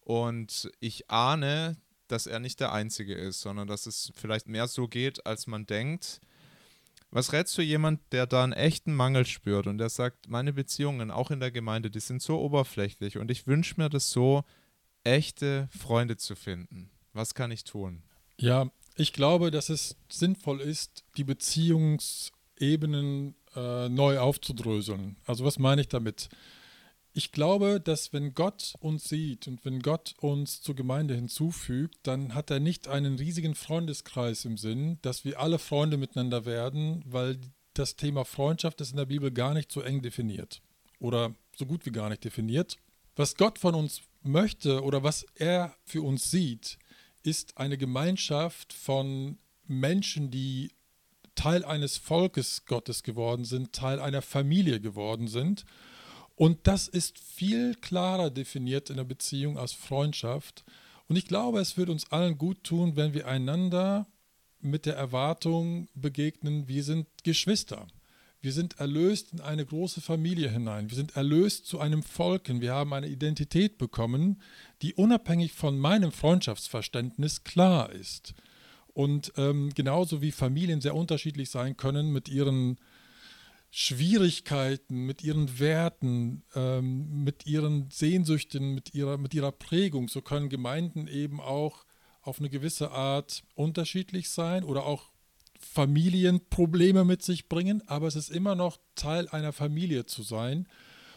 Und 0.02 0.72
ich 0.80 1.12
ahne, 1.12 1.78
dass 2.12 2.28
er 2.28 2.40
nicht 2.40 2.60
der 2.60 2.74
Einzige 2.74 3.14
ist, 3.14 3.42
sondern 3.42 3.68
dass 3.68 3.86
es 3.86 4.12
vielleicht 4.16 4.48
mehr 4.48 4.68
so 4.68 4.88
geht, 4.88 5.26
als 5.26 5.48
man 5.48 5.66
denkt. 5.66 6.20
Was 7.12 7.34
rätst 7.34 7.58
du 7.58 7.64
jemand, 7.64 8.00
der 8.12 8.28
da 8.28 8.44
einen 8.44 8.54
echten 8.54 8.94
Mangel 8.94 9.26
spürt 9.26 9.68
und 9.68 9.80
der 9.80 9.90
sagt, 9.90 10.30
meine 10.30 10.54
Beziehungen, 10.54 11.10
auch 11.10 11.32
in 11.32 11.40
der 11.40 11.50
Gemeinde, 11.52 11.90
die 11.90 12.00
sind 12.00 12.22
so 12.22 12.40
oberflächlich 12.40 13.18
und 13.18 13.32
ich 13.32 13.48
wünsche 13.48 13.76
mir 13.78 13.90
das 13.90 14.12
so, 14.12 14.44
echte 15.04 15.70
Freunde 15.76 16.18
zu 16.18 16.36
finden? 16.36 16.92
Was 17.14 17.34
kann 17.34 17.50
ich 17.52 17.64
tun? 17.64 18.04
Ja, 18.38 18.70
ich 18.96 19.14
glaube, 19.14 19.50
dass 19.50 19.70
es 19.70 19.96
sinnvoll 20.10 20.62
ist, 20.62 21.04
die 21.18 21.24
Beziehungsebenen 21.24 23.34
äh, 23.56 23.90
neu 23.90 24.20
aufzudröseln. 24.20 25.16
Also 25.26 25.44
was 25.46 25.58
meine 25.58 25.82
ich 25.82 25.88
damit? 25.88 26.30
Ich 27.14 27.32
glaube, 27.32 27.80
dass 27.80 28.14
wenn 28.14 28.34
Gott 28.34 28.74
uns 28.80 29.10
sieht 29.10 29.48
und 29.48 29.66
wenn 29.66 29.82
Gott 29.82 30.14
uns 30.20 30.62
zur 30.62 30.76
Gemeinde 30.76 31.16
hinzufügt, 31.16 31.98
dann 32.04 32.36
hat 32.36 32.52
er 32.52 32.60
nicht 32.60 32.88
einen 32.88 33.16
riesigen 33.16 33.56
Freundeskreis 33.56 34.46
im 34.46 34.58
Sinn, 34.58 35.00
dass 35.02 35.26
wir 35.26 35.40
alle 35.40 35.58
Freunde 35.58 35.98
miteinander 35.98 36.46
werden, 36.46 37.04
weil 37.06 37.40
das 37.74 37.96
Thema 37.96 38.26
Freundschaft 38.26 38.80
ist 38.82 38.92
in 38.92 38.98
der 38.98 39.06
Bibel 39.06 39.32
gar 39.32 39.54
nicht 39.54 39.72
so 39.72 39.82
eng 39.82 40.02
definiert 40.02 40.62
oder 41.00 41.34
so 41.56 41.66
gut 41.66 41.86
wie 41.86 41.92
gar 41.92 42.10
nicht 42.10 42.24
definiert. 42.24 42.78
Was 43.16 43.36
Gott 43.36 43.58
von 43.58 43.74
uns 43.74 44.02
möchte 44.22 44.84
oder 44.84 45.02
was 45.04 45.26
er 45.36 45.76
für 45.86 46.04
uns 46.04 46.30
sieht, 46.30 46.78
ist 47.24 47.58
eine 47.58 47.78
Gemeinschaft 47.78 48.72
von 48.72 49.40
Menschen, 49.66 50.30
die 50.30 50.72
Teil 51.36 51.64
eines 51.64 51.98
Volkes 51.98 52.66
Gottes 52.66 53.02
geworden 53.02 53.46
sind, 53.46 53.74
Teil 53.74 54.00
einer 54.00 54.22
Familie 54.22 54.80
geworden 54.80 55.28
sind 55.28 55.66
und 56.40 56.68
das 56.68 56.88
ist 56.88 57.20
viel 57.20 57.76
klarer 57.76 58.30
definiert 58.30 58.90
in 58.90 58.96
der 58.96 59.04
Beziehung 59.04 59.58
als 59.58 59.74
Freundschaft. 59.74 60.64
Und 61.10 61.18
ich 61.18 61.28
glaube, 61.28 61.60
es 61.60 61.76
wird 61.76 61.90
uns 61.90 62.14
allen 62.14 62.38
gut 62.38 62.64
tun, 62.64 62.96
wenn 62.96 63.14
wir 63.14 63.28
einander 63.28 64.08
mit 64.62 64.86
der 64.86 64.96
Erwartung 64.96 65.90
begegnen, 65.96 66.70
wir 66.70 66.86
sind 66.86 67.08
Geschwister. 67.26 67.88
Wir 68.40 68.54
sind 68.54 68.80
erlöst 68.80 69.34
in 69.34 69.42
eine 69.42 69.66
große 69.66 70.00
Familie 70.00 70.50
hinein. 70.50 70.90
Wir 70.90 70.96
sind 70.96 71.18
erlöst 71.18 71.66
zu 71.66 71.82
einem 71.82 72.04
Volken. 72.04 72.62
Wir 72.62 72.72
haben 72.74 72.94
eine 72.94 73.10
Identität 73.10 73.78
bekommen, 73.78 74.42
die 74.82 74.94
unabhängig 74.94 75.52
von 75.52 75.78
meinem 75.78 76.14
Freundschaftsverständnis 76.14 77.44
klar 77.44 77.92
ist. 77.92 78.34
Und 78.94 79.34
ähm, 79.36 79.74
genauso 79.76 80.22
wie 80.22 80.32
Familien 80.32 80.80
sehr 80.80 80.96
unterschiedlich 80.96 81.50
sein 81.50 81.76
können 81.76 82.14
mit 82.14 82.30
ihren 82.30 82.78
Schwierigkeiten, 83.72 85.06
mit 85.06 85.24
ihren 85.24 85.60
Werten, 85.60 86.44
ähm, 86.56 87.24
mit 87.24 87.46
ihren 87.46 87.90
Sehnsüchten, 87.92 88.74
mit 88.74 88.96
ihrer, 88.96 89.18
mit 89.18 89.34
ihrer 89.34 89.52
Prägung. 89.52 90.08
So 90.08 90.22
können 90.22 90.50
Gemeinden 90.50 91.08
eben 91.08 91.40
auch 91.40 91.86
auf 92.22 92.40
eine 92.40 92.50
gewisse 92.50 92.92
Art 92.92 93.44
unterschiedlich 93.56 94.30
sein 94.30 94.64
oder 94.64 94.86
auch 94.86 95.12
Familienprobleme 95.60 97.04
mit 97.06 97.22
sich 97.22 97.48
bringen, 97.50 97.84
aber 97.88 98.08
es 98.08 98.16
ist 98.16 98.30
immer 98.30 98.56
noch 98.56 98.78
Teil 98.96 99.28
einer 99.28 99.54
Familie 99.54 100.06
zu 100.06 100.24
sein. 100.24 100.68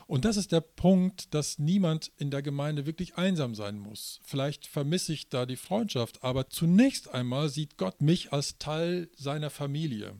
Und 0.06 0.24
das 0.24 0.36
ist 0.36 0.52
der 0.52 0.60
Punkt, 0.60 1.32
dass 1.32 1.58
niemand 1.58 2.10
in 2.18 2.30
der 2.30 2.42
Gemeinde 2.42 2.86
wirklich 2.86 3.16
einsam 3.16 3.54
sein 3.54 3.78
muss. 3.78 4.20
Vielleicht 4.24 4.66
vermisse 4.66 5.12
ich 5.12 5.28
da 5.28 5.46
die 5.46 5.56
Freundschaft, 5.56 6.22
aber 6.22 6.50
zunächst 6.50 7.08
einmal 7.14 7.48
sieht 7.48 7.78
Gott 7.78 8.02
mich 8.02 8.32
als 8.32 8.58
Teil 8.58 9.08
seiner 9.16 9.48
Familie. 9.48 10.18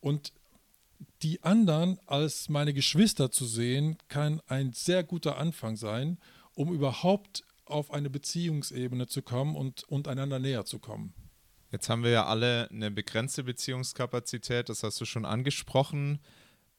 Und 0.00 0.32
die 1.22 1.42
anderen 1.42 1.98
als 2.06 2.48
meine 2.48 2.74
Geschwister 2.74 3.30
zu 3.30 3.46
sehen, 3.46 3.96
kann 4.08 4.40
ein 4.46 4.72
sehr 4.72 5.02
guter 5.02 5.38
Anfang 5.38 5.76
sein, 5.76 6.18
um 6.54 6.72
überhaupt 6.72 7.44
auf 7.64 7.90
eine 7.92 8.10
Beziehungsebene 8.10 9.06
zu 9.06 9.22
kommen 9.22 9.56
und, 9.56 9.84
und 9.84 10.08
einander 10.08 10.38
näher 10.38 10.64
zu 10.64 10.78
kommen. 10.78 11.14
Jetzt 11.70 11.88
haben 11.88 12.04
wir 12.04 12.10
ja 12.10 12.26
alle 12.26 12.68
eine 12.70 12.90
begrenzte 12.90 13.42
Beziehungskapazität, 13.42 14.68
das 14.68 14.82
hast 14.82 15.00
du 15.00 15.04
schon 15.04 15.24
angesprochen. 15.24 16.20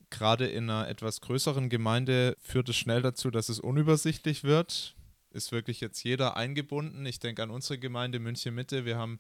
Gerade 0.10 0.48
in 0.48 0.70
einer 0.70 0.88
etwas 0.88 1.22
größeren 1.22 1.70
Gemeinde 1.70 2.38
führt 2.40 2.70
es 2.70 2.78
schnell 2.78 3.02
dazu, 3.02 3.32
dass 3.32 3.50
es 3.50 3.60
unübersichtlich 3.60 4.44
wird. 4.44 4.96
Ist 5.32 5.52
wirklich 5.52 5.82
jetzt 5.82 6.02
jeder 6.04 6.38
eingebunden? 6.38 7.06
Ich 7.06 7.20
denke 7.20 7.44
an 7.44 7.50
unsere 7.50 7.78
Gemeinde 7.78 8.20
München 8.20 8.56
Mitte. 8.56 8.86
Wir 8.86 8.98
haben 8.98 9.20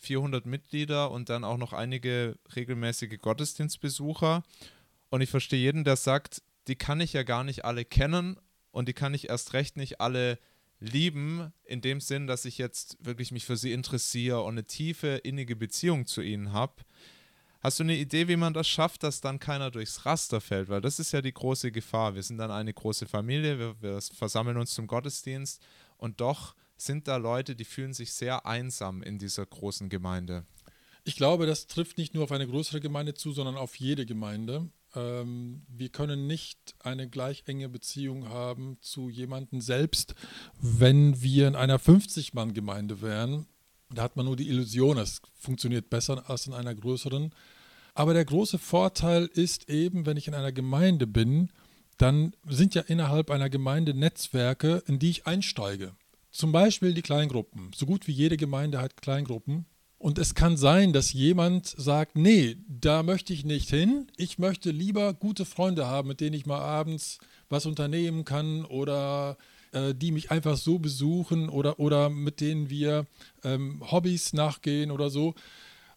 400 0.00 0.46
Mitglieder 0.46 1.10
und 1.10 1.28
dann 1.28 1.44
auch 1.44 1.58
noch 1.58 1.72
einige 1.72 2.38
regelmäßige 2.56 3.18
Gottesdienstbesucher. 3.20 4.42
Und 5.10 5.20
ich 5.20 5.30
verstehe 5.30 5.60
jeden, 5.60 5.84
der 5.84 5.96
sagt, 5.96 6.42
die 6.68 6.76
kann 6.76 7.00
ich 7.00 7.12
ja 7.12 7.22
gar 7.22 7.44
nicht 7.44 7.64
alle 7.64 7.84
kennen 7.84 8.36
und 8.70 8.88
die 8.88 8.92
kann 8.92 9.14
ich 9.14 9.28
erst 9.28 9.52
recht 9.52 9.76
nicht 9.76 10.00
alle 10.00 10.38
lieben, 10.78 11.52
in 11.64 11.82
dem 11.82 12.00
Sinn, 12.00 12.26
dass 12.26 12.46
ich 12.46 12.56
jetzt 12.56 12.96
wirklich 13.04 13.32
mich 13.32 13.44
für 13.44 13.56
sie 13.56 13.72
interessiere 13.72 14.42
und 14.42 14.54
eine 14.54 14.64
tiefe, 14.64 15.20
innige 15.22 15.54
Beziehung 15.54 16.06
zu 16.06 16.22
ihnen 16.22 16.52
habe. 16.52 16.74
Hast 17.60 17.78
du 17.78 17.84
eine 17.84 17.96
Idee, 17.96 18.26
wie 18.28 18.36
man 18.36 18.54
das 18.54 18.66
schafft, 18.66 19.02
dass 19.02 19.20
dann 19.20 19.38
keiner 19.38 19.70
durchs 19.70 20.06
Raster 20.06 20.40
fällt? 20.40 20.70
Weil 20.70 20.80
das 20.80 20.98
ist 20.98 21.12
ja 21.12 21.20
die 21.20 21.34
große 21.34 21.70
Gefahr. 21.70 22.14
Wir 22.14 22.22
sind 22.22 22.38
dann 22.38 22.50
eine 22.50 22.72
große 22.72 23.06
Familie, 23.06 23.58
wir, 23.58 23.82
wir 23.82 24.00
versammeln 24.00 24.56
uns 24.56 24.72
zum 24.72 24.86
Gottesdienst 24.86 25.62
und 25.98 26.22
doch 26.22 26.54
sind 26.80 27.08
da 27.08 27.16
Leute, 27.16 27.56
die 27.56 27.64
fühlen 27.64 27.92
sich 27.92 28.12
sehr 28.12 28.46
einsam 28.46 29.02
in 29.02 29.18
dieser 29.18 29.46
großen 29.46 29.88
Gemeinde. 29.88 30.44
Ich 31.04 31.16
glaube, 31.16 31.46
das 31.46 31.66
trifft 31.66 31.98
nicht 31.98 32.14
nur 32.14 32.24
auf 32.24 32.32
eine 32.32 32.46
größere 32.46 32.80
Gemeinde 32.80 33.14
zu, 33.14 33.32
sondern 33.32 33.56
auf 33.56 33.76
jede 33.76 34.06
Gemeinde. 34.06 34.68
Ähm, 34.94 35.62
wir 35.68 35.88
können 35.88 36.26
nicht 36.26 36.74
eine 36.80 37.08
gleich 37.08 37.44
enge 37.46 37.68
Beziehung 37.68 38.28
haben 38.28 38.76
zu 38.80 39.08
jemandem 39.08 39.60
selbst, 39.60 40.14
wenn 40.60 41.22
wir 41.22 41.48
in 41.48 41.56
einer 41.56 41.78
50-Mann-Gemeinde 41.78 43.00
wären. 43.00 43.46
Da 43.92 44.02
hat 44.02 44.16
man 44.16 44.26
nur 44.26 44.36
die 44.36 44.48
Illusion, 44.48 44.98
es 44.98 45.22
funktioniert 45.34 45.90
besser 45.90 46.28
als 46.28 46.46
in 46.46 46.52
einer 46.52 46.74
größeren. 46.74 47.32
Aber 47.94 48.14
der 48.14 48.24
große 48.24 48.58
Vorteil 48.58 49.26
ist 49.26 49.68
eben, 49.68 50.06
wenn 50.06 50.16
ich 50.16 50.28
in 50.28 50.34
einer 50.34 50.52
Gemeinde 50.52 51.06
bin, 51.06 51.50
dann 51.96 52.34
sind 52.48 52.74
ja 52.74 52.82
innerhalb 52.82 53.30
einer 53.30 53.50
Gemeinde 53.50 53.94
Netzwerke, 53.94 54.82
in 54.86 54.98
die 54.98 55.10
ich 55.10 55.26
einsteige. 55.26 55.94
Zum 56.30 56.52
Beispiel 56.52 56.94
die 56.94 57.02
Kleingruppen. 57.02 57.70
So 57.74 57.86
gut 57.86 58.06
wie 58.06 58.12
jede 58.12 58.36
Gemeinde 58.36 58.80
hat 58.80 59.00
Kleingruppen. 59.00 59.66
Und 59.98 60.18
es 60.18 60.34
kann 60.34 60.56
sein, 60.56 60.94
dass 60.94 61.12
jemand 61.12 61.66
sagt, 61.66 62.16
nee, 62.16 62.56
da 62.68 63.02
möchte 63.02 63.34
ich 63.34 63.44
nicht 63.44 63.68
hin. 63.68 64.06
Ich 64.16 64.38
möchte 64.38 64.70
lieber 64.70 65.12
gute 65.12 65.44
Freunde 65.44 65.86
haben, 65.86 66.08
mit 66.08 66.20
denen 66.20 66.34
ich 66.34 66.46
mal 66.46 66.60
abends 66.60 67.18
was 67.50 67.66
unternehmen 67.66 68.24
kann 68.24 68.64
oder 68.64 69.36
äh, 69.72 69.94
die 69.94 70.10
mich 70.10 70.30
einfach 70.30 70.56
so 70.56 70.78
besuchen 70.78 71.50
oder, 71.50 71.78
oder 71.78 72.08
mit 72.08 72.40
denen 72.40 72.70
wir 72.70 73.06
ähm, 73.44 73.82
Hobbys 73.90 74.32
nachgehen 74.32 74.90
oder 74.90 75.10
so. 75.10 75.34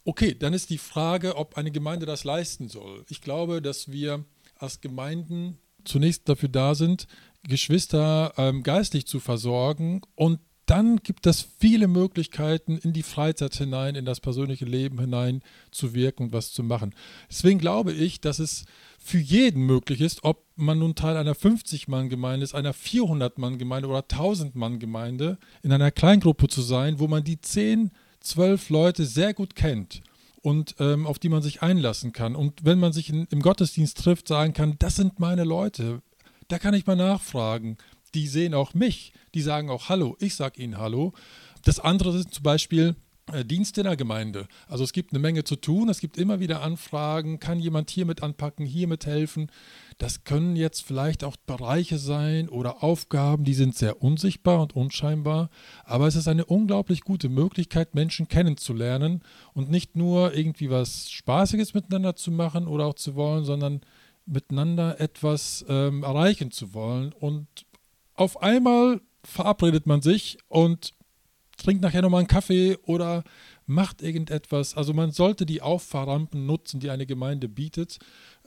Okay, 0.03 0.35
dann 0.37 0.53
ist 0.53 0.69
die 0.69 0.79
Frage, 0.79 1.37
ob 1.37 1.55
eine 1.55 1.71
Gemeinde 1.71 2.05
das 2.05 2.25
leisten 2.25 2.67
soll. 2.67 3.05
Ich 3.07 3.21
glaube, 3.21 3.61
dass 3.61 3.89
wir 3.89 4.25
als 4.57 4.81
Gemeinden 4.81 5.57
zunächst 5.85 6.27
dafür 6.27 6.49
da 6.49 6.75
sind, 6.75 7.07
Geschwister 7.47 8.33
ähm, 8.37 8.63
geistlich 8.63 9.05
zu 9.05 9.19
versorgen 9.19 10.01
und 10.15 10.39
dann 10.65 10.97
gibt 10.97 11.27
es 11.27 11.45
viele 11.59 11.87
Möglichkeiten, 11.87 12.77
in 12.77 12.93
die 12.93 13.03
Freizeit 13.03 13.53
hinein, 13.55 13.95
in 13.95 14.05
das 14.05 14.21
persönliche 14.21 14.65
Leben 14.65 14.97
hinein 14.99 15.41
zu 15.71 15.93
wirken 15.93 16.23
und 16.23 16.33
was 16.33 16.53
zu 16.53 16.63
machen. 16.63 16.95
Deswegen 17.29 17.59
glaube 17.59 17.91
ich, 17.91 18.21
dass 18.21 18.39
es 18.39 18.63
für 18.97 19.17
jeden 19.17 19.65
möglich 19.65 19.99
ist, 19.99 20.23
ob 20.23 20.45
man 20.55 20.79
nun 20.79 20.95
Teil 20.95 21.17
einer 21.17 21.35
50-Mann-Gemeinde 21.35 22.45
ist, 22.45 22.55
einer 22.55 22.73
400-Mann-Gemeinde 22.73 23.89
oder 23.89 23.99
1000-Mann-Gemeinde, 23.99 25.37
in 25.63 25.73
einer 25.73 25.91
Kleingruppe 25.91 26.47
zu 26.47 26.61
sein, 26.61 26.99
wo 26.99 27.07
man 27.07 27.25
die 27.25 27.41
10, 27.41 27.91
12 28.21 28.69
Leute 28.69 29.05
sehr 29.05 29.33
gut 29.33 29.55
kennt 29.55 30.01
und 30.41 30.75
ähm, 30.79 31.05
auf 31.05 31.19
die 31.19 31.29
man 31.29 31.41
sich 31.41 31.61
einlassen 31.61 32.13
kann. 32.13 32.35
Und 32.35 32.63
wenn 32.63 32.79
man 32.79 32.93
sich 32.93 33.09
in, 33.09 33.27
im 33.31 33.41
Gottesdienst 33.41 33.97
trifft, 33.97 34.29
sagen 34.29 34.53
kann, 34.53 34.77
das 34.79 34.95
sind 34.95 35.19
meine 35.19 35.43
Leute, 35.43 36.01
da 36.53 36.59
kann 36.59 36.75
ich 36.75 36.85
mal 36.85 36.95
nachfragen. 36.95 37.77
die 38.13 38.27
sehen 38.27 38.53
auch 38.53 38.75
mich, 38.75 39.11
die 39.33 39.41
sagen 39.41 39.71
auch 39.71 39.89
Hallo, 39.89 40.15
ich 40.19 40.35
sage 40.35 40.61
ihnen 40.61 40.77
Hallo. 40.77 41.13
Das 41.63 41.79
andere 41.79 42.11
sind 42.13 42.31
zum 42.31 42.43
Beispiel 42.43 42.95
äh, 43.31 43.43
Dienst 43.43 43.75
in 43.79 43.85
der 43.85 43.95
Gemeinde. 43.95 44.47
Also 44.67 44.83
es 44.83 44.93
gibt 44.93 45.13
eine 45.13 45.19
Menge 45.19 45.45
zu 45.45 45.55
tun, 45.55 45.89
es 45.89 45.99
gibt 45.99 46.15
immer 46.15 46.39
wieder 46.39 46.61
Anfragen, 46.61 47.39
kann 47.39 47.57
jemand 47.57 47.89
hier 47.89 48.05
mit 48.05 48.21
anpacken, 48.21 48.67
hier 48.67 48.87
mit 48.87 49.07
helfen. 49.07 49.49
Das 49.97 50.25
können 50.25 50.55
jetzt 50.55 50.83
vielleicht 50.83 51.23
auch 51.23 51.37
Bereiche 51.37 51.97
sein 51.97 52.49
oder 52.49 52.83
Aufgaben, 52.83 53.45
die 53.45 53.55
sind 53.55 53.75
sehr 53.75 54.03
unsichtbar 54.03 54.61
und 54.61 54.75
unscheinbar, 54.75 55.49
aber 55.85 56.05
es 56.05 56.15
ist 56.15 56.27
eine 56.27 56.45
unglaublich 56.45 57.01
gute 57.01 57.29
Möglichkeit, 57.29 57.95
Menschen 57.95 58.27
kennenzulernen 58.27 59.23
und 59.53 59.71
nicht 59.71 59.95
nur 59.95 60.35
irgendwie 60.35 60.69
was 60.69 61.09
Spaßiges 61.09 61.73
miteinander 61.73 62.15
zu 62.15 62.29
machen 62.29 62.67
oder 62.67 62.85
auch 62.85 62.95
zu 62.95 63.15
wollen, 63.15 63.43
sondern 63.43 63.81
miteinander 64.25 64.99
etwas 64.99 65.65
ähm, 65.67 66.03
erreichen 66.03 66.51
zu 66.51 66.73
wollen. 66.73 67.13
Und 67.13 67.47
auf 68.15 68.41
einmal 68.41 69.01
verabredet 69.23 69.85
man 69.85 70.01
sich 70.01 70.37
und 70.47 70.93
trinkt 71.57 71.81
nachher 71.81 72.01
nochmal 72.01 72.19
einen 72.19 72.27
Kaffee 72.27 72.77
oder 72.83 73.23
macht 73.65 74.01
irgendetwas. 74.01 74.75
Also 74.75 74.93
man 74.93 75.11
sollte 75.11 75.45
die 75.45 75.61
Auffahrrampen 75.61 76.45
nutzen, 76.45 76.79
die 76.79 76.89
eine 76.89 77.05
Gemeinde 77.05 77.47
bietet 77.47 77.99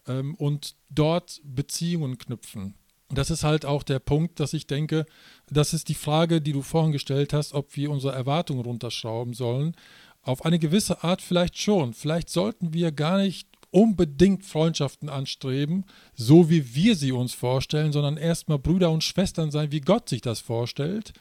ähm, 0.07 0.35
und 0.35 0.77
dort 0.91 1.41
Beziehungen 1.45 2.19
knüpfen. 2.19 2.75
Das 3.09 3.31
ist 3.31 3.45
halt 3.45 3.65
auch 3.65 3.85
der 3.85 4.01
Punkt, 4.01 4.41
dass 4.41 4.53
ich 4.53 4.67
denke, 4.67 5.07
das 5.49 5.73
ist 5.73 5.89
die 5.89 5.95
Frage, 5.95 6.41
die 6.41 6.53
du 6.53 6.63
vorhin 6.63 6.93
gestellt 6.93 7.33
hast, 7.33 7.53
ob 7.55 7.77
wir 7.77 7.91
unsere 7.91 8.15
Erwartungen 8.15 8.65
runterschrauben 8.65 9.33
sollen. 9.33 9.77
Auf 10.23 10.45
eine 10.45 10.59
gewisse 10.59 11.05
Art 11.05 11.23
vielleicht 11.23 11.57
schon. 11.57 11.95
Vielleicht 11.95 12.29
sollten 12.29 12.75
wir 12.75 12.91
gar 12.91 13.19
nicht 13.19 13.49
unbedingt 13.77 14.43
Freundschaften 14.43 15.11
anstreben, 15.11 15.85
so 16.15 16.49
wie 16.49 16.75
wir 16.75 16.97
sie 16.97 17.13
uns 17.13 17.35
vorstellen, 17.35 17.93
sondern 17.93 18.17
erstmal 18.17 18.59
Brüder 18.59 18.91
und 18.91 19.05
Schwestern 19.05 19.51
sein, 19.51 19.71
wie 19.71 19.83
Gott 19.83 20.09
sich 20.09 20.23
das 20.23 20.41
vorstellt. 20.41 21.13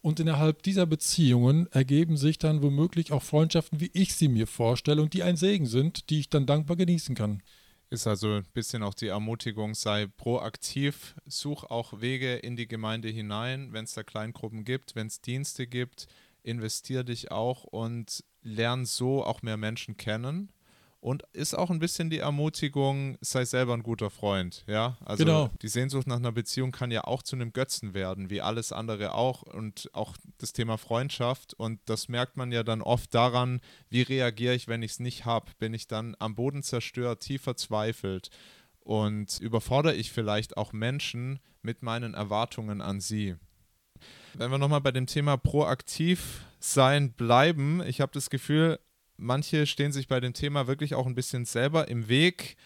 Und 0.00 0.18
innerhalb 0.18 0.64
dieser 0.64 0.86
Beziehungen 0.86 1.68
ergeben 1.70 2.16
sich 2.16 2.38
dann 2.38 2.64
womöglich 2.64 3.12
auch 3.12 3.22
Freundschaften, 3.22 3.78
wie 3.78 3.92
ich 3.92 4.16
sie 4.16 4.26
mir 4.26 4.48
vorstelle 4.48 5.02
und 5.02 5.14
die 5.14 5.22
ein 5.22 5.36
Segen 5.36 5.66
sind, 5.66 6.10
die 6.10 6.18
ich 6.18 6.28
dann 6.28 6.46
dankbar 6.46 6.76
genießen 6.76 7.14
kann. 7.14 7.44
Ist 7.90 8.08
also 8.08 8.38
ein 8.38 8.46
bisschen 8.54 8.82
auch 8.82 8.94
die 8.94 9.06
Ermutigung, 9.06 9.76
sei 9.76 10.08
proaktiv, 10.08 11.14
such 11.26 11.62
auch 11.62 12.00
Wege 12.00 12.34
in 12.34 12.56
die 12.56 12.66
Gemeinde 12.66 13.08
hinein, 13.08 13.72
wenn 13.72 13.84
es 13.84 13.94
da 13.94 14.02
Kleingruppen 14.02 14.64
gibt, 14.64 14.96
wenn 14.96 15.06
es 15.06 15.20
Dienste 15.20 15.68
gibt, 15.68 16.08
investier 16.42 17.04
dich 17.04 17.30
auch 17.30 17.62
und 17.62 18.24
lern 18.42 18.84
so 18.84 19.24
auch 19.24 19.42
mehr 19.42 19.56
Menschen 19.56 19.96
kennen 19.96 20.50
und 21.00 21.24
ist 21.32 21.54
auch 21.54 21.70
ein 21.70 21.78
bisschen 21.78 22.10
die 22.10 22.18
Ermutigung, 22.18 23.16
sei 23.22 23.44
selber 23.46 23.72
ein 23.72 23.82
guter 23.82 24.10
Freund, 24.10 24.64
ja? 24.66 24.98
Also 25.04 25.24
genau. 25.24 25.50
die 25.62 25.68
Sehnsucht 25.68 26.06
nach 26.06 26.16
einer 26.16 26.32
Beziehung 26.32 26.72
kann 26.72 26.90
ja 26.90 27.04
auch 27.04 27.22
zu 27.22 27.36
einem 27.36 27.52
Götzen 27.52 27.94
werden, 27.94 28.28
wie 28.28 28.42
alles 28.42 28.70
andere 28.70 29.14
auch 29.14 29.42
und 29.42 29.88
auch 29.94 30.14
das 30.38 30.52
Thema 30.52 30.76
Freundschaft 30.76 31.54
und 31.54 31.80
das 31.86 32.08
merkt 32.08 32.36
man 32.36 32.52
ja 32.52 32.62
dann 32.62 32.82
oft 32.82 33.14
daran, 33.14 33.60
wie 33.88 34.02
reagiere 34.02 34.54
ich, 34.54 34.68
wenn 34.68 34.82
ich 34.82 34.92
es 34.92 35.00
nicht 35.00 35.24
habe, 35.24 35.50
bin 35.58 35.72
ich 35.72 35.86
dann 35.86 36.16
am 36.18 36.34
Boden 36.34 36.62
zerstört, 36.62 37.20
tief 37.20 37.42
verzweifelt 37.42 38.30
und 38.80 39.40
überfordere 39.40 39.94
ich 39.94 40.12
vielleicht 40.12 40.58
auch 40.58 40.72
Menschen 40.72 41.40
mit 41.62 41.82
meinen 41.82 42.12
Erwartungen 42.12 42.82
an 42.82 43.00
sie. 43.00 43.36
Wenn 44.34 44.50
wir 44.50 44.58
nochmal 44.58 44.80
bei 44.80 44.92
dem 44.92 45.06
Thema 45.06 45.36
proaktiv 45.36 46.44
sein 46.58 47.12
bleiben, 47.12 47.82
ich 47.86 48.00
habe 48.00 48.12
das 48.12 48.28
Gefühl, 48.30 48.78
manche 49.20 49.66
stehen 49.66 49.92
sich 49.92 50.08
bei 50.08 50.18
dem 50.20 50.32
Thema 50.32 50.66
wirklich 50.66 50.94
auch 50.94 51.06
ein 51.06 51.14
bisschen 51.14 51.44
selber 51.44 51.88
im 51.88 52.08
Weg, 52.08 52.56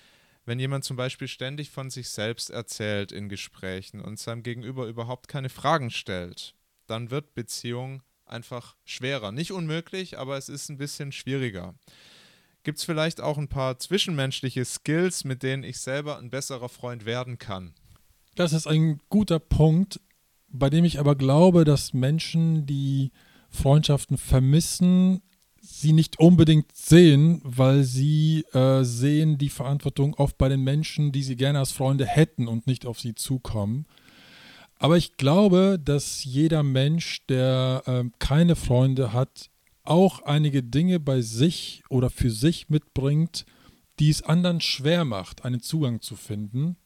wenn 0.47 0.59
jemand 0.59 0.85
zum 0.85 0.97
Beispiel 0.97 1.29
ständig 1.29 1.71
von 1.71 1.91
sich 1.91 2.09
selbst 2.09 2.51
erzählt 2.51 3.13
in 3.13 3.29
Gesprächen 3.29 4.01
und 4.01 4.19
seinem 4.19 4.43
Gegenüber 4.43 4.87
überhaupt 4.87 5.29
keine 5.29 5.49
Fragen 5.49 5.91
stellt, 5.91 6.55
dann 6.87 7.11
wird 7.11 7.35
Beziehung 7.35 8.03
einfach 8.27 8.77
schwerer. 8.85 9.33
Nicht 9.33 9.53
unmöglich, 9.53 10.19
aber 10.19 10.37
es 10.37 10.49
ist 10.49 10.69
ein 10.69 10.79
bisschen 10.79 11.13
schwieriger. 11.13 11.75
Gibt 12.63 12.79
es 12.79 12.85
vielleicht 12.85 13.21
auch 13.21 13.37
ein 13.37 13.49
paar 13.49 13.79
zwischenmenschliche 13.79 14.65
Skills, 14.65 15.25
mit 15.25 15.43
denen 15.43 15.65
ich 15.65 15.79
selber 15.79 16.19
ein 16.19 16.31
besserer 16.31 16.69
Freund 16.69 17.05
werden 17.05 17.39
kann? 17.39 17.75
Das 18.35 18.53
ist 18.53 18.67
ein 18.67 19.01
guter 19.11 19.39
Punkt, 19.39 20.01
bei 20.49 20.71
dem 20.71 20.85
ich 20.85 20.99
aber 20.99 21.15
glaube, 21.15 21.65
dass 21.65 21.93
Menschen, 21.93 22.67
die 22.67 23.13
Freundschaften 23.51 24.19
vermissen, 24.19 25.23
sie 25.65 25.93
nicht 25.93 26.19
unbedingt 26.19 26.75
sehen, 26.75 27.41
weil 27.43 27.85
sie 27.85 28.45
äh, 28.53 28.85
sehen 28.85 29.39
die 29.39 29.49
Verantwortung 29.49 30.15
oft 30.15 30.37
bei 30.37 30.49
den 30.49 30.63
Menschen, 30.63 31.11
die 31.11 31.23
sie 31.23 31.37
gerne 31.37 31.59
als 31.59 31.73
Freunde 31.73 32.07
hätten 32.07 32.49
und 32.49 32.67
nicht 32.67 32.87
auf 32.87 33.01
sie 33.01 33.15
zukommen. 33.15 33.87
Aber 34.79 34.97
ich 34.99 35.17
glaube, 35.17 35.81
dass 35.83 36.25
jeder 36.25 36.63
Mensch, 36.63 37.25
der 37.27 37.83
äh, 37.87 38.05
keine 38.19 38.57
Freunde 38.57 39.13
hat, 39.13 39.51
auch 39.85 40.21
einige 40.23 40.63
Dinge 40.63 41.01
bei 41.01 41.21
sich 41.21 41.83
oder 41.89 42.11
für 42.11 42.31
sich 42.31 42.69
mitbringt, 42.69 43.47
die 43.99 44.11
es 44.11 44.23
anderen 44.23 44.61
schwer 44.61 45.05
macht, 45.05 45.45
einen 45.45 45.61
Zugang 45.61 46.01
zu 46.01 46.17
finden. 46.17 46.77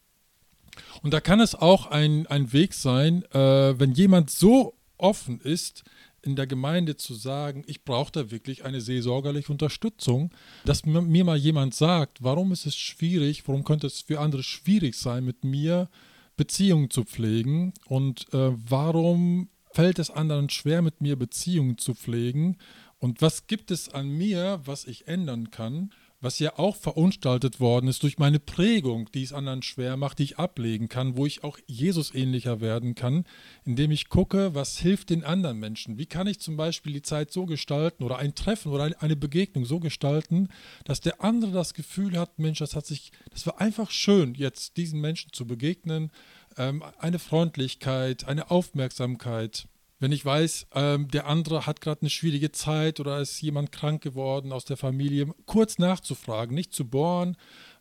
Und 1.03 1.13
da 1.15 1.21
kann 1.21 1.41
es 1.41 1.55
auch 1.55 1.87
ein, 1.87 2.27
ein 2.27 2.53
Weg 2.53 2.75
sein, 2.75 3.25
äh, 3.33 3.79
wenn 3.79 3.93
jemand 3.93 4.31
so 4.31 4.75
offen 4.97 5.41
ist, 5.41 5.85
in 6.23 6.37
der 6.37 6.47
Gemeinde 6.47 6.97
zu 6.97 7.15
sagen, 7.15 7.65
ich 7.67 7.85
brauche 7.85 8.13
da 8.13 8.31
wirklich 8.31 8.65
eine 8.65 8.81
seelsorgerliche 8.81 9.53
Unterstützung, 9.53 10.31
dass 10.65 10.85
mir 10.85 11.25
mal 11.25 11.37
jemand 11.37 11.75
sagt, 11.75 12.23
warum 12.23 12.53
ist 12.53 12.67
es 12.67 12.77
schwierig, 12.77 13.47
warum 13.47 13.65
könnte 13.65 13.87
es 13.87 14.03
für 14.03 14.21
andere 14.21 14.43
schwierig 14.43 14.97
sein, 14.97 15.25
mit 15.25 15.45
mir 15.45 15.89
Beziehungen 16.37 16.91
zu 16.91 17.05
pflegen? 17.05 17.73
Und 17.87 18.33
äh, 18.33 18.51
warum 18.53 19.49
fällt 19.73 19.99
es 19.99 20.11
anderen 20.11 20.51
schwer, 20.51 20.83
mit 20.83 21.01
mir 21.01 21.17
Beziehungen 21.17 21.79
zu 21.79 21.95
pflegen? 21.95 22.57
Und 22.99 23.23
was 23.23 23.47
gibt 23.47 23.71
es 23.71 23.89
an 23.89 24.09
mir, 24.09 24.61
was 24.65 24.85
ich 24.85 25.07
ändern 25.07 25.51
kann 25.51 25.91
was 26.21 26.39
ja 26.41 26.59
auch 26.59 26.77
verunstaltet 26.77 27.61
worden 27.61 27.89
ist 27.89 28.03
durch 28.03 28.19
meine 28.19 28.41
Prägung, 28.41 29.11
die 29.13 29.23
es 29.23 29.33
anderen 29.33 29.63
schwer 29.63 29.97
macht, 29.97 30.19
die 30.19 30.25
ich 30.25 30.39
ablegen 30.39 30.89
kann, 30.89 31.17
wo 31.17 31.27
ich 31.27 31.45
auch 31.45 31.59
Jesus 31.67 32.15
ähnlicher 32.15 32.61
werden 32.61 32.95
kann, 32.95 33.25
indem 33.65 33.91
ich 33.93 34.09
gucke, 34.09 34.55
was 34.55 34.79
hilft 34.79 35.11
den 35.11 35.23
anderen 35.23 35.59
Menschen. 35.59 35.97
Wie 35.97 36.07
kann 36.07 36.27
ich 36.27 36.41
zum 36.41 36.57
Beispiel 36.57 36.93
die 36.93 37.03
Zeit 37.03 37.33
so 37.33 37.47
gestalten 37.47 38.03
oder 38.03 38.19
ein 38.19 38.35
Treffen 38.35 38.73
oder 38.73 38.91
eine 39.01 39.17
Begegnung 39.17 39.65
so 39.65 39.79
gestalten, 39.79 40.49
dass 40.85 41.01
der 41.01 41.23
andere 41.23 41.53
das 41.53 41.75
Gefühl 41.75 42.19
hat, 42.19 42.39
Mensch, 42.39 42.59
das 42.59 42.75
hat 42.75 42.87
sich, 42.87 43.13
das 43.31 43.47
war 43.47 43.61
einfach 43.61 43.91
schön, 43.91 44.35
jetzt 44.35 44.77
diesen 44.77 45.01
Menschen 45.01 45.33
zu 45.33 45.47
begegnen, 45.47 46.11
ähm, 46.57 46.83
eine 46.99 47.21
Freundlichkeit, 47.21 48.27
eine 48.27 48.51
Aufmerksamkeit. 48.51 49.69
Wenn 50.01 50.13
ich 50.13 50.25
weiß, 50.25 50.69
ähm, 50.75 51.09
der 51.09 51.27
andere 51.27 51.67
hat 51.67 51.81
gerade 51.81 52.03
eine 52.03 52.11
schwierige 52.11 52.53
Zeit 52.53 53.01
oder 53.01 53.21
ist 53.21 53.41
jemand 53.41 53.73
krank 53.73 54.03
geworden 54.03 54.53
aus 54.53 54.65
der 54.65 54.77
Familie, 54.77 55.27
kurz 55.47 55.79
nachzufragen, 55.79 56.55
nicht 56.55 56.73
zu 56.73 56.89
bohren, 56.89 57.37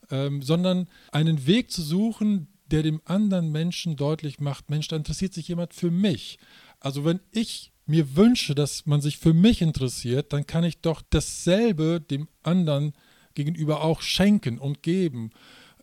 ähm, 0.10 0.42
sondern 0.42 0.90
einen 1.12 1.46
Weg 1.46 1.72
zu 1.72 1.82
suchen, 1.82 2.48
der 2.66 2.84
dem 2.84 3.02
anderen 3.06 3.52
Menschen 3.52 3.96
deutlich 3.96 4.40
macht, 4.40 4.70
Mensch, 4.70 4.88
da 4.88 4.96
interessiert 4.96 5.34
sich 5.34 5.48
jemand 5.48 5.74
für 5.74 5.92
mich. 5.92 6.38
Also 6.80 7.06
wenn 7.06 7.20
ich 7.32 7.72
mir 7.86 8.16
wünsche, 8.16 8.54
dass 8.54 8.86
man 8.86 9.02
sich 9.02 9.18
für 9.18 9.34
mich 9.34 9.62
interessiert, 9.62 10.34
dann 10.34 10.46
kann 10.46 10.64
ich 10.64 10.82
doch 10.82 11.02
dasselbe 11.10 12.02
dem 12.02 12.28
anderen 12.44 12.94
gegenüber 13.34 13.84
auch 13.84 14.02
schenken 14.02 14.58
und 14.58 14.84
geben. 14.84 15.30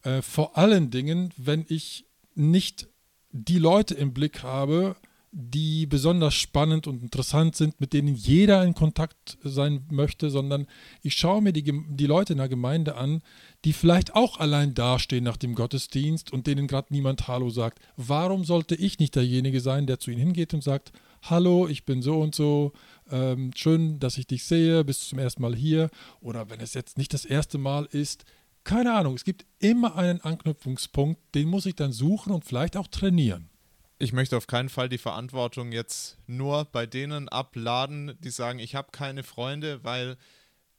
Äh, 0.03 0.20
vor 0.20 0.59
allen 0.59 0.90
Dingen, 0.90 1.33
wenn 1.37 1.64
ich 1.68 2.07
nicht 2.35 2.88
die 3.31 3.59
Leute 3.59 3.94
im 3.94 4.12
Blick 4.12 4.42
habe, 4.42 4.97
die 5.37 5.87
besonders 5.87 6.35
spannend 6.35 6.87
und 6.87 7.03
interessant 7.03 7.57
sind, 7.57 7.81
mit 7.81 7.92
denen 7.92 8.14
jeder 8.14 8.64
in 8.64 8.73
Kontakt 8.73 9.37
sein 9.42 9.85
möchte, 9.90 10.31
sondern 10.31 10.68
ich 11.03 11.14
schaue 11.14 11.42
mir 11.42 11.53
die, 11.53 11.64
die 11.88 12.07
Leute 12.07 12.35
in 12.35 12.38
der 12.38 12.49
Gemeinde 12.49 12.94
an, 12.94 13.20
die 13.64 13.73
vielleicht 13.73 14.14
auch 14.14 14.38
allein 14.38 14.75
dastehen 14.75 15.25
nach 15.25 15.37
dem 15.37 15.57
Gottesdienst 15.57 16.33
und 16.33 16.47
denen 16.47 16.68
gerade 16.68 16.94
niemand 16.94 17.27
Hallo 17.27 17.51
sagt. 17.51 17.81
Warum 17.97 18.44
sollte 18.44 18.77
ich 18.77 19.01
nicht 19.01 19.16
derjenige 19.16 19.61
sein, 19.61 19.88
der 19.88 19.99
zu 19.99 20.12
ihnen 20.12 20.20
hingeht 20.20 20.55
und 20.55 20.62
sagt, 20.62 20.92
Hallo, 21.23 21.66
ich 21.66 21.85
bin 21.85 22.01
so 22.01 22.20
und 22.20 22.37
so, 22.37 22.73
ähm, 23.11 23.51
schön, 23.57 23.99
dass 23.99 24.18
ich 24.18 24.29
dich 24.29 24.44
sehe, 24.44 24.85
bist 24.85 25.09
zum 25.09 25.18
ersten 25.18 25.42
Mal 25.42 25.57
hier. 25.57 25.90
Oder 26.20 26.49
wenn 26.49 26.61
es 26.61 26.75
jetzt 26.75 26.97
nicht 26.97 27.12
das 27.12 27.25
erste 27.25 27.59
Mal 27.59 27.87
ist, 27.87 28.25
keine 28.62 28.92
Ahnung, 28.94 29.14
es 29.14 29.25
gibt 29.25 29.47
immer 29.59 29.97
einen 29.97 30.20
Anknüpfungspunkt, 30.20 31.20
den 31.35 31.49
muss 31.49 31.66
ich 31.66 31.75
dann 31.75 31.92
suchen 31.92 32.33
und 32.33 32.44
vielleicht 32.44 32.77
auch 32.77 32.87
trainieren 32.87 33.49
ich 33.98 34.12
möchte 34.12 34.37
auf 34.37 34.46
keinen 34.46 34.68
Fall 34.68 34.88
die 34.88 34.98
Verantwortung 34.98 35.72
jetzt 35.72 36.18
nur 36.26 36.64
bei 36.64 36.87
denen 36.87 37.28
abladen, 37.28 38.16
die 38.20 38.30
sagen, 38.30 38.59
ich 38.59 38.74
habe 38.74 38.90
keine 38.90 39.22
Freunde, 39.22 39.85
weil 39.85 40.16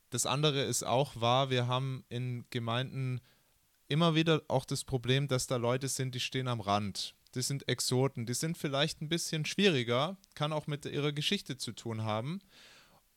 das 0.09 0.25
andere 0.25 0.63
ist 0.63 0.83
auch 0.83 1.15
wahr. 1.15 1.49
Wir 1.49 1.67
haben 1.67 2.05
in 2.09 2.45
Gemeinden 2.49 3.21
immer 3.87 4.15
wieder 4.15 4.41
auch 4.47 4.65
das 4.65 4.83
Problem, 4.83 5.27
dass 5.27 5.47
da 5.47 5.57
Leute 5.57 5.87
sind, 5.87 6.15
die 6.15 6.19
stehen 6.19 6.47
am 6.47 6.61
Rand. 6.61 7.15
Die 7.35 7.41
sind 7.41 7.67
Exoten, 7.67 8.25
die 8.25 8.33
sind 8.33 8.57
vielleicht 8.57 9.01
ein 9.01 9.09
bisschen 9.09 9.45
schwieriger, 9.45 10.17
kann 10.35 10.53
auch 10.53 10.67
mit 10.67 10.85
ihrer 10.85 11.11
Geschichte 11.11 11.57
zu 11.57 11.73
tun 11.73 12.03
haben. 12.03 12.39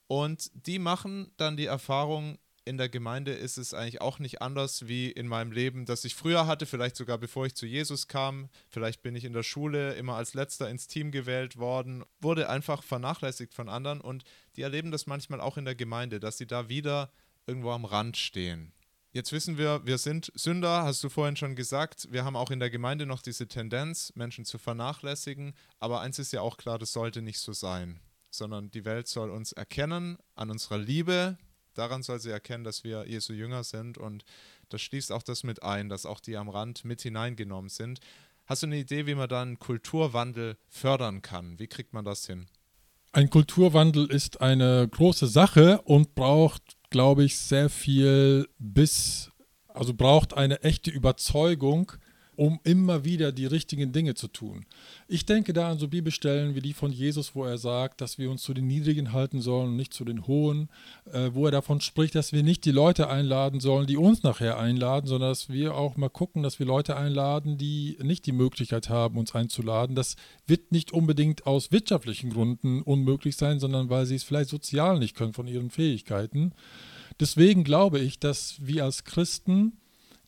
Und 0.07 0.51
die 0.53 0.79
machen 0.79 1.31
dann 1.37 1.55
die 1.55 1.67
Erfahrung, 1.67 2.37
in 2.69 2.77
der 2.77 2.87
Gemeinde 2.87 3.33
ist 3.33 3.57
es 3.57 3.73
eigentlich 3.73 3.99
auch 3.99 4.19
nicht 4.19 4.43
anders 4.43 4.87
wie 4.87 5.09
in 5.09 5.27
meinem 5.27 5.51
Leben, 5.51 5.85
das 5.85 6.05
ich 6.05 6.13
früher 6.13 6.45
hatte, 6.45 6.67
vielleicht 6.67 6.95
sogar 6.95 7.17
bevor 7.17 7.47
ich 7.47 7.55
zu 7.55 7.65
Jesus 7.65 8.07
kam. 8.07 8.47
Vielleicht 8.69 9.01
bin 9.01 9.15
ich 9.15 9.25
in 9.25 9.33
der 9.33 9.41
Schule 9.41 9.93
immer 9.95 10.13
als 10.13 10.35
letzter 10.35 10.69
ins 10.69 10.85
Team 10.85 11.11
gewählt 11.11 11.57
worden, 11.57 12.05
wurde 12.21 12.47
einfach 12.47 12.83
vernachlässigt 12.83 13.55
von 13.55 13.69
anderen 13.69 14.01
und 14.01 14.23
die 14.55 14.61
erleben 14.61 14.91
das 14.91 15.07
manchmal 15.07 15.41
auch 15.41 15.57
in 15.57 15.65
der 15.65 15.73
Gemeinde, 15.73 16.19
dass 16.19 16.37
sie 16.37 16.45
da 16.45 16.69
wieder 16.69 17.11
irgendwo 17.47 17.71
am 17.71 17.85
Rand 17.85 18.17
stehen. 18.17 18.71
Jetzt 19.11 19.31
wissen 19.31 19.57
wir, 19.57 19.83
wir 19.87 19.97
sind 19.97 20.31
Sünder, 20.35 20.83
hast 20.83 21.03
du 21.03 21.09
vorhin 21.09 21.35
schon 21.35 21.55
gesagt. 21.55 22.07
Wir 22.11 22.23
haben 22.23 22.35
auch 22.35 22.51
in 22.51 22.59
der 22.59 22.69
Gemeinde 22.69 23.07
noch 23.07 23.23
diese 23.23 23.47
Tendenz, 23.47 24.13
Menschen 24.13 24.45
zu 24.45 24.59
vernachlässigen. 24.59 25.55
Aber 25.79 26.01
eins 26.01 26.19
ist 26.19 26.33
ja 26.33 26.41
auch 26.41 26.57
klar, 26.57 26.77
das 26.77 26.93
sollte 26.93 27.23
nicht 27.23 27.39
so 27.39 27.51
sein, 27.51 27.99
sondern 28.29 28.69
die 28.69 28.85
Welt 28.85 29.07
soll 29.07 29.31
uns 29.31 29.53
erkennen 29.53 30.19
an 30.35 30.51
unserer 30.51 30.77
Liebe. 30.77 31.39
Daran 31.79 32.03
soll 32.03 32.19
sie 32.19 32.29
erkennen, 32.29 32.63
dass 32.63 32.83
wir 32.83 33.07
Jesu 33.07 33.33
Jünger 33.33 33.63
sind. 33.63 33.97
Und 33.97 34.23
das 34.69 34.81
schließt 34.81 35.11
auch 35.11 35.23
das 35.23 35.43
mit 35.43 35.63
ein, 35.63 35.89
dass 35.89 36.05
auch 36.05 36.19
die 36.19 36.37
am 36.37 36.49
Rand 36.49 36.85
mit 36.85 37.01
hineingenommen 37.01 37.69
sind. 37.69 37.99
Hast 38.45 38.63
du 38.63 38.67
eine 38.67 38.77
Idee, 38.77 39.05
wie 39.07 39.15
man 39.15 39.29
da 39.29 39.41
einen 39.41 39.59
Kulturwandel 39.59 40.57
fördern 40.67 41.21
kann? 41.21 41.57
Wie 41.59 41.67
kriegt 41.67 41.93
man 41.93 42.05
das 42.05 42.25
hin? 42.25 42.47
Ein 43.11 43.29
Kulturwandel 43.29 44.05
ist 44.11 44.41
eine 44.41 44.87
große 44.87 45.27
Sache 45.27 45.81
und 45.81 46.13
braucht 46.13 46.77
glaube 46.89 47.23
ich, 47.23 47.37
sehr 47.37 47.69
viel 47.69 48.47
Biss, 48.57 49.31
also 49.67 49.93
braucht 49.93 50.33
eine 50.33 50.61
echte 50.63 50.91
Überzeugung, 50.91 51.91
um 52.39 52.61
immer 52.63 53.03
wieder 53.03 53.33
die 53.33 53.45
richtigen 53.45 53.91
Dinge 53.91 54.15
zu 54.15 54.29
tun. 54.29 54.65
Ich 55.09 55.25
denke 55.25 55.51
da 55.51 55.71
an 55.71 55.77
so 55.77 55.89
Bibelstellen 55.89 56.55
wie 56.55 56.61
die 56.61 56.71
von 56.71 56.89
Jesus, 56.89 57.35
wo 57.35 57.43
er 57.43 57.57
sagt, 57.57 57.99
dass 57.99 58.17
wir 58.17 58.31
uns 58.31 58.43
zu 58.43 58.53
den 58.53 58.65
Niedrigen 58.65 59.11
halten 59.11 59.41
sollen 59.41 59.71
und 59.71 59.75
nicht 59.75 59.93
zu 59.93 60.05
den 60.05 60.25
Hohen, 60.25 60.69
äh, 61.11 61.31
wo 61.33 61.47
er 61.47 61.51
davon 61.51 61.81
spricht, 61.81 62.15
dass 62.15 62.31
wir 62.31 62.41
nicht 62.41 62.63
die 62.63 62.71
Leute 62.71 63.09
einladen 63.09 63.59
sollen, 63.59 63.87
die 63.87 63.97
uns 63.97 64.23
nachher 64.23 64.57
einladen, 64.57 65.05
sondern 65.05 65.31
dass 65.31 65.49
wir 65.49 65.75
auch 65.75 65.97
mal 65.97 66.07
gucken, 66.07 66.41
dass 66.41 66.59
wir 66.59 66.65
Leute 66.65 66.95
einladen, 66.95 67.57
die 67.57 67.97
nicht 68.01 68.25
die 68.25 68.31
Möglichkeit 68.31 68.87
haben, 68.87 69.17
uns 69.17 69.35
einzuladen. 69.35 69.97
Das 69.97 70.15
wird 70.47 70.71
nicht 70.71 70.93
unbedingt 70.93 71.45
aus 71.45 71.73
wirtschaftlichen 71.73 72.29
Gründen 72.29 72.83
unmöglich 72.83 73.35
sein, 73.35 73.59
sondern 73.59 73.89
weil 73.89 74.05
sie 74.05 74.15
es 74.15 74.23
vielleicht 74.23 74.49
sozial 74.49 74.97
nicht 74.97 75.13
können 75.13 75.33
von 75.33 75.45
ihren 75.45 75.71
Fähigkeiten. 75.71 76.53
Deswegen 77.19 77.65
glaube 77.65 77.99
ich, 77.99 78.17
dass 78.17 78.65
wir 78.65 78.85
als 78.85 79.03
Christen 79.03 79.73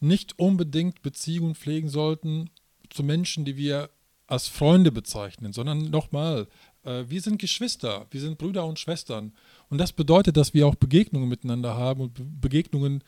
nicht 0.02 0.38
unbedingt 0.40 1.02
Beziehungen 1.02 1.56
pflegen 1.56 1.90
sollten 1.90 2.50
zu 2.90 3.04
Menschen, 3.04 3.46
die 3.46 3.56
wir 3.56 3.90
als 4.28 4.48
Freunde 4.48 4.92
bezeichnen, 4.92 5.54
sondern 5.54 5.90
nochmal, 5.90 6.48
äh, 6.84 7.04
wir 7.08 7.22
sind 7.22 7.40
Geschwister, 7.40 8.08
wir 8.12 8.22
sind 8.22 8.38
Brüder 8.38 8.66
und 8.66 8.80
Schwestern. 8.80 9.34
Und 9.70 9.78
das 9.78 9.92
bedeutet, 9.92 10.38
dass 10.38 10.54
wir 10.54 10.68
auch 10.68 10.76
Begegnungen 10.76 11.28
miteinander 11.28 11.76
haben 11.76 12.02
und 12.02 12.14
Be 12.14 12.24
Begegnungen 12.24 13.04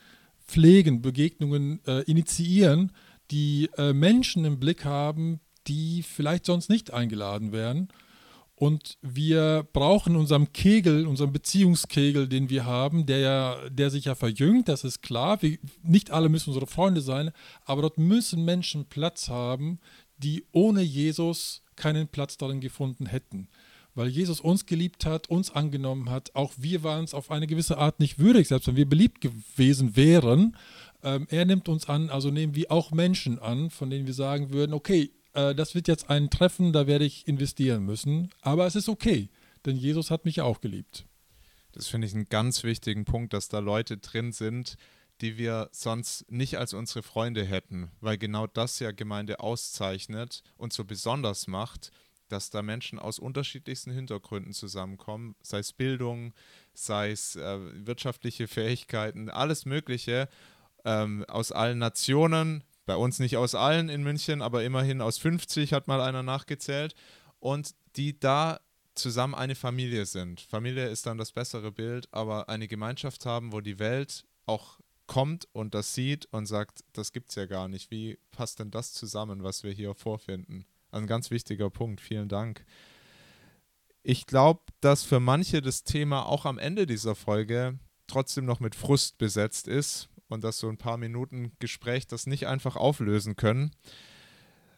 pflegen, 0.45 1.01
Begegnungen 1.01 1.79
äh, 1.87 2.01
initiieren, 2.01 2.91
die 3.31 3.69
äh, 3.77 3.93
Menschen 3.93 4.43
im 4.43 4.59
Blick 4.59 4.83
haben, 4.83 5.39
die 5.67 6.03
vielleicht 6.03 6.45
sonst 6.45 6.69
nicht 6.69 6.91
eingeladen 6.91 7.53
wären. 7.53 7.87
Und 8.63 8.97
wir 9.01 9.67
brauchen 9.73 10.15
unserem 10.15 10.53
Kegel, 10.53 11.05
unserem 11.05 11.33
Beziehungskegel, 11.33 12.29
den 12.29 12.49
wir 12.49 12.65
haben, 12.65 13.05
der, 13.05 13.17
ja, 13.17 13.69
der 13.69 13.89
sich 13.89 14.05
ja 14.05 14.15
verjüngt, 14.15 14.69
das 14.69 14.85
ist 14.85 15.01
klar. 15.01 15.41
Wir, 15.41 15.57
nicht 15.81 16.11
alle 16.11 16.29
müssen 16.29 16.51
unsere 16.51 16.65
Freunde 16.65 17.01
sein, 17.01 17.31
aber 17.65 17.81
dort 17.81 17.97
müssen 17.97 18.45
Menschen 18.45 18.85
Platz 18.85 19.27
haben, 19.27 19.79
die 20.17 20.45
ohne 20.53 20.81
Jesus 20.81 21.61
keinen 21.75 22.07
Platz 22.07 22.37
darin 22.37 22.61
gefunden 22.61 23.05
hätten. 23.05 23.49
Weil 23.95 24.07
Jesus 24.07 24.39
uns 24.39 24.65
geliebt 24.65 25.05
hat, 25.05 25.29
uns 25.29 25.51
angenommen 25.51 26.09
hat. 26.09 26.33
Auch 26.33 26.53
wir 26.55 26.83
waren 26.83 27.03
es 27.03 27.13
auf 27.13 27.31
eine 27.31 27.47
gewisse 27.47 27.77
Art 27.77 27.99
nicht 27.99 28.17
würdig, 28.17 28.47
selbst 28.47 28.67
wenn 28.67 28.77
wir 28.77 28.87
beliebt 28.87 29.19
gewesen 29.19 29.97
wären. 29.97 30.55
Ähm, 31.03 31.27
er 31.29 31.43
nimmt 31.43 31.67
uns 31.67 31.89
an, 31.89 32.09
also 32.09 32.31
nehmen 32.31 32.55
wir 32.55 32.71
auch 32.71 32.91
Menschen 32.91 33.39
an, 33.39 33.71
von 33.71 33.89
denen 33.89 34.07
wir 34.07 34.13
sagen 34.13 34.53
würden, 34.53 34.71
okay, 34.71 35.11
äh, 35.33 35.55
das 35.55 35.75
wird 35.75 35.87
jetzt 35.87 36.09
ein 36.09 36.29
Treffen, 36.29 36.73
da 36.73 36.87
werde 36.87 37.05
ich 37.05 37.27
investieren 37.27 37.83
müssen. 37.83 38.29
Aber 38.41 38.65
es 38.65 38.75
ist 38.75 38.89
okay, 38.89 39.29
denn 39.65 39.75
Jesus 39.75 40.11
hat 40.11 40.25
mich 40.25 40.41
auch 40.41 40.61
geliebt. 40.61 41.05
Das 41.71 41.87
finde 41.87 42.07
ich 42.07 42.13
einen 42.13 42.29
ganz 42.29 42.63
wichtigen 42.63 43.05
Punkt, 43.05 43.33
dass 43.33 43.49
da 43.49 43.59
Leute 43.59 43.97
drin 43.97 44.31
sind, 44.31 44.77
die 45.21 45.37
wir 45.37 45.69
sonst 45.71 46.29
nicht 46.31 46.57
als 46.57 46.73
unsere 46.73 47.03
Freunde 47.03 47.43
hätten, 47.43 47.91
weil 48.01 48.17
genau 48.17 48.47
das 48.47 48.79
ja 48.79 48.91
Gemeinde 48.91 49.39
auszeichnet 49.39 50.43
und 50.57 50.73
so 50.73 50.85
besonders 50.85 51.47
macht, 51.47 51.91
dass 52.29 52.49
da 52.49 52.61
Menschen 52.61 52.99
aus 52.99 53.19
unterschiedlichsten 53.19 53.91
Hintergründen 53.91 54.53
zusammenkommen, 54.53 55.35
sei 55.41 55.59
es 55.59 55.73
Bildung, 55.73 56.33
sei 56.73 57.11
es 57.11 57.35
äh, 57.35 57.85
wirtschaftliche 57.85 58.47
Fähigkeiten, 58.47 59.29
alles 59.29 59.65
Mögliche, 59.65 60.27
ähm, 60.85 61.25
aus 61.27 61.51
allen 61.51 61.77
Nationen, 61.77 62.63
bei 62.85 62.95
uns 62.95 63.19
nicht 63.19 63.37
aus 63.37 63.55
allen 63.55 63.89
in 63.89 64.03
München, 64.03 64.41
aber 64.41 64.63
immerhin 64.63 65.01
aus 65.01 65.17
50 65.17 65.73
hat 65.73 65.87
mal 65.87 66.01
einer 66.01 66.23
nachgezählt. 66.23 66.95
Und 67.39 67.75
die 67.95 68.19
da 68.19 68.59
zusammen 68.95 69.35
eine 69.35 69.55
Familie 69.55 70.05
sind. 70.05 70.41
Familie 70.41 70.87
ist 70.87 71.05
dann 71.05 71.17
das 71.17 71.31
bessere 71.31 71.71
Bild, 71.71 72.07
aber 72.11 72.49
eine 72.49 72.67
Gemeinschaft 72.67 73.25
haben, 73.25 73.51
wo 73.51 73.61
die 73.61 73.79
Welt 73.79 74.25
auch 74.45 74.79
kommt 75.07 75.47
und 75.51 75.73
das 75.73 75.93
sieht 75.93 76.27
und 76.31 76.45
sagt, 76.45 76.83
das 76.93 77.11
gibt 77.11 77.29
es 77.29 77.35
ja 77.35 77.45
gar 77.45 77.67
nicht. 77.67 77.91
Wie 77.91 78.17
passt 78.31 78.59
denn 78.59 78.71
das 78.71 78.93
zusammen, 78.93 79.43
was 79.43 79.63
wir 79.63 79.71
hier 79.71 79.93
vorfinden? 79.95 80.65
Ein 80.91 81.07
ganz 81.07 81.31
wichtiger 81.31 81.69
Punkt. 81.69 82.01
Vielen 82.01 82.29
Dank. 82.29 82.65
Ich 84.03 84.25
glaube, 84.25 84.61
dass 84.81 85.03
für 85.03 85.19
manche 85.19 85.61
das 85.61 85.83
Thema 85.83 86.25
auch 86.25 86.45
am 86.45 86.57
Ende 86.57 86.85
dieser 86.85 87.15
Folge 87.15 87.79
trotzdem 88.07 88.45
noch 88.45 88.59
mit 88.59 88.75
Frust 88.75 89.17
besetzt 89.17 89.67
ist 89.67 90.09
und 90.33 90.43
dass 90.43 90.59
so 90.59 90.67
ein 90.67 90.77
paar 90.77 90.97
Minuten 90.97 91.53
Gespräch 91.59 92.07
das 92.07 92.27
nicht 92.27 92.47
einfach 92.47 92.75
auflösen 92.75 93.35
können. 93.35 93.71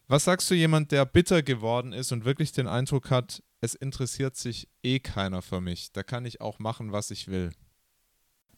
Was 0.07 0.25
sagst 0.25 0.51
du 0.51 0.55
jemand, 0.55 0.91
der 0.91 1.05
bitter 1.05 1.41
geworden 1.41 1.91
ist 1.91 2.11
und 2.11 2.25
wirklich 2.25 2.51
den 2.51 2.67
Eindruck 2.67 3.09
hat, 3.09 3.41
es 3.61 3.73
interessiert 3.73 4.35
sich 4.35 4.67
eh 4.83 4.99
keiner 4.99 5.41
für 5.41 5.61
mich, 5.61 5.91
da 5.91 6.03
kann 6.03 6.25
ich 6.25 6.41
auch 6.41 6.59
machen, 6.59 6.91
was 6.91 7.09
ich 7.09 7.27
will? 7.27 7.51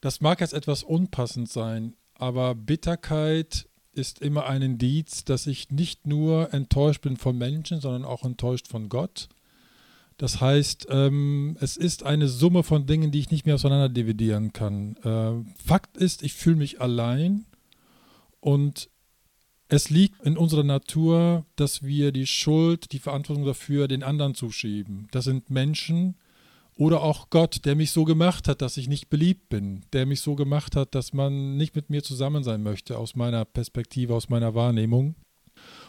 Das 0.01 0.19
mag 0.19 0.41
jetzt 0.41 0.53
etwas 0.53 0.83
unpassend 0.83 1.49
sein, 1.49 1.95
aber 2.15 2.53
Bitterkeit 2.53 3.69
ist 3.93 4.19
immer 4.19 4.45
ein 4.45 4.61
Indiz, 4.61 5.23
dass 5.23 5.47
ich 5.47 5.71
nicht 5.71 6.05
nur 6.05 6.53
enttäuscht 6.53 7.01
bin 7.01 7.17
von 7.17 7.37
Menschen, 7.37 7.79
sondern 7.79 8.05
auch 8.05 8.23
enttäuscht 8.23 8.67
von 8.67 8.89
Gott 8.89 9.29
das 10.17 10.41
heißt, 10.41 10.87
ähm, 10.89 11.57
es 11.59 11.77
ist 11.77 12.03
eine 12.03 12.27
Summe 12.27 12.63
von 12.63 12.87
Dingen, 12.87 13.11
die 13.11 13.19
ich 13.19 13.31
nicht 13.31 13.45
mehr 13.45 13.55
auseinander 13.55 13.89
dividieren 13.89 14.51
kann. 14.51 14.95
Äh, 14.97 15.51
Fakt 15.63 15.97
ist, 15.97 16.23
ich 16.23 16.33
fühle 16.33 16.55
mich 16.55 16.81
allein 16.81 17.45
und 18.39 18.89
es 19.69 19.89
liegt 19.89 20.21
in 20.23 20.37
unserer 20.37 20.63
Natur, 20.63 21.45
dass 21.55 21.83
wir 21.83 22.11
die 22.11 22.25
Schuld, 22.25 22.91
die 22.93 22.99
Verantwortung 22.99 23.45
dafür 23.45 23.87
den 23.87 24.01
anderen 24.01 24.33
zuschieben. 24.33 25.07
Das 25.11 25.25
sind 25.25 25.49
Menschen 25.49 26.15
oder 26.75 27.01
auch 27.03 27.29
Gott, 27.29 27.65
der 27.65 27.75
mich 27.75 27.91
so 27.91 28.05
gemacht 28.05 28.47
hat, 28.47 28.61
dass 28.61 28.77
ich 28.77 28.87
nicht 28.87 29.09
beliebt 29.09 29.49
bin, 29.49 29.81
der 29.93 30.05
mich 30.05 30.21
so 30.21 30.35
gemacht 30.35 30.75
hat, 30.75 30.95
dass 30.95 31.11
man 31.11 31.57
nicht 31.57 31.75
mit 31.75 31.89
mir 31.89 32.03
zusammen 32.03 32.43
sein 32.43 32.63
möchte, 32.63 32.97
aus 32.97 33.15
meiner 33.15 33.45
Perspektive, 33.45 34.15
aus 34.15 34.29
meiner 34.29 34.55
Wahrnehmung. 34.55 35.15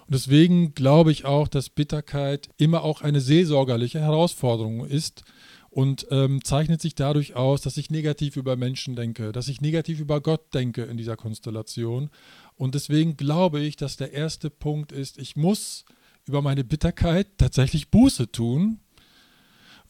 Und 0.09 0.15
deswegen 0.15 0.73
glaube 0.73 1.13
ich 1.13 1.27
auch, 1.27 1.49
dass 1.49 1.69
Bitterkeit 1.69 2.49
immer 2.57 2.83
auch 2.83 3.03
eine 3.03 3.21
seelsorgerliche 3.21 4.01
Herausforderung 4.01 4.87
ist 4.87 5.23
und 5.69 6.07
ähm, 6.11 6.43
zeichnet 6.43 6.81
sich 6.81 6.95
dadurch 6.95 7.37
aus, 7.37 7.61
dass 7.61 7.77
ich 7.77 7.91
negativ 7.91 8.39
über 8.39 8.57
Menschen 8.57 8.97
denke, 8.97 9.33
dass 9.33 9.49
ich 9.49 9.61
negativ 9.61 10.01
über 10.01 10.23
Gott 10.23 10.55
denke 10.55 10.85
in 10.85 10.97
dieser 10.97 11.19
Konstellation. 11.19 12.09
Und 12.57 12.75
deswegen 12.75 13.19
glaube 13.19 13.61
ich, 13.61 13.77
dass 13.77 13.99
der 13.99 14.15
erste 14.15 14.49
Punkt 14.49 14.93
ist, 14.93 15.19
ich 15.19 15.37
muss 15.37 15.85
über 16.25 16.41
meine 16.41 16.65
Bitterkeit 16.65 17.27
tatsächlich 17.37 17.91
Buße 17.91 18.33
tun, 18.33 18.81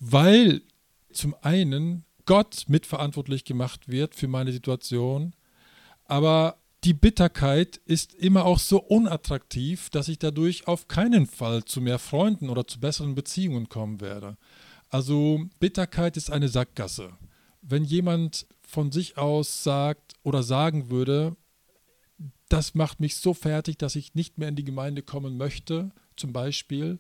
weil 0.01 0.63
zum 1.13 1.37
einen 1.43 2.05
Gott 2.27 2.65
mitverantwortlich 2.67 3.45
gemacht 3.45 3.89
wird 3.89 4.17
für 4.17 4.27
meine 4.27 4.51
Situation, 4.51 5.33
aber 6.07 6.57
die 6.85 6.95
Bitterkeit 6.95 7.77
ist 7.87 8.15
immer 8.15 8.45
auch 8.45 8.59
so 8.59 8.81
unattraktiv, 8.81 9.91
dass 9.91 10.09
ich 10.09 10.19
dadurch 10.19 10.69
auf 10.69 10.87
keinen 10.89 11.27
Fall 11.27 11.65
zu 11.65 11.81
mehr 11.81 11.99
Freunden 11.99 12.49
oder 12.51 12.67
zu 12.67 12.79
besseren 12.79 13.15
Beziehungen 13.15 13.69
kommen 13.69 14.01
werde. 14.01 14.37
Also 14.89 15.41
Bitterkeit 15.59 16.17
ist 16.17 16.31
eine 16.31 16.49
Sackgasse. 16.49 17.11
Wenn 17.63 17.85
jemand 17.85 18.47
von 18.63 18.93
sich 18.93 19.19
aus 19.19 19.65
sagt 19.65 20.15
oder 20.23 20.43
sagen 20.43 20.89
würde, 20.91 21.37
das 22.49 22.75
macht 22.75 23.01
mich 23.01 23.17
so 23.17 23.35
fertig, 23.35 23.77
dass 23.77 23.97
ich 23.97 24.15
nicht 24.15 24.39
mehr 24.39 24.49
in 24.49 24.57
die 24.57 24.65
Gemeinde 24.65 25.03
kommen 25.03 25.37
möchte, 25.37 25.91
zum 26.17 26.33
Beispiel, 26.33 26.99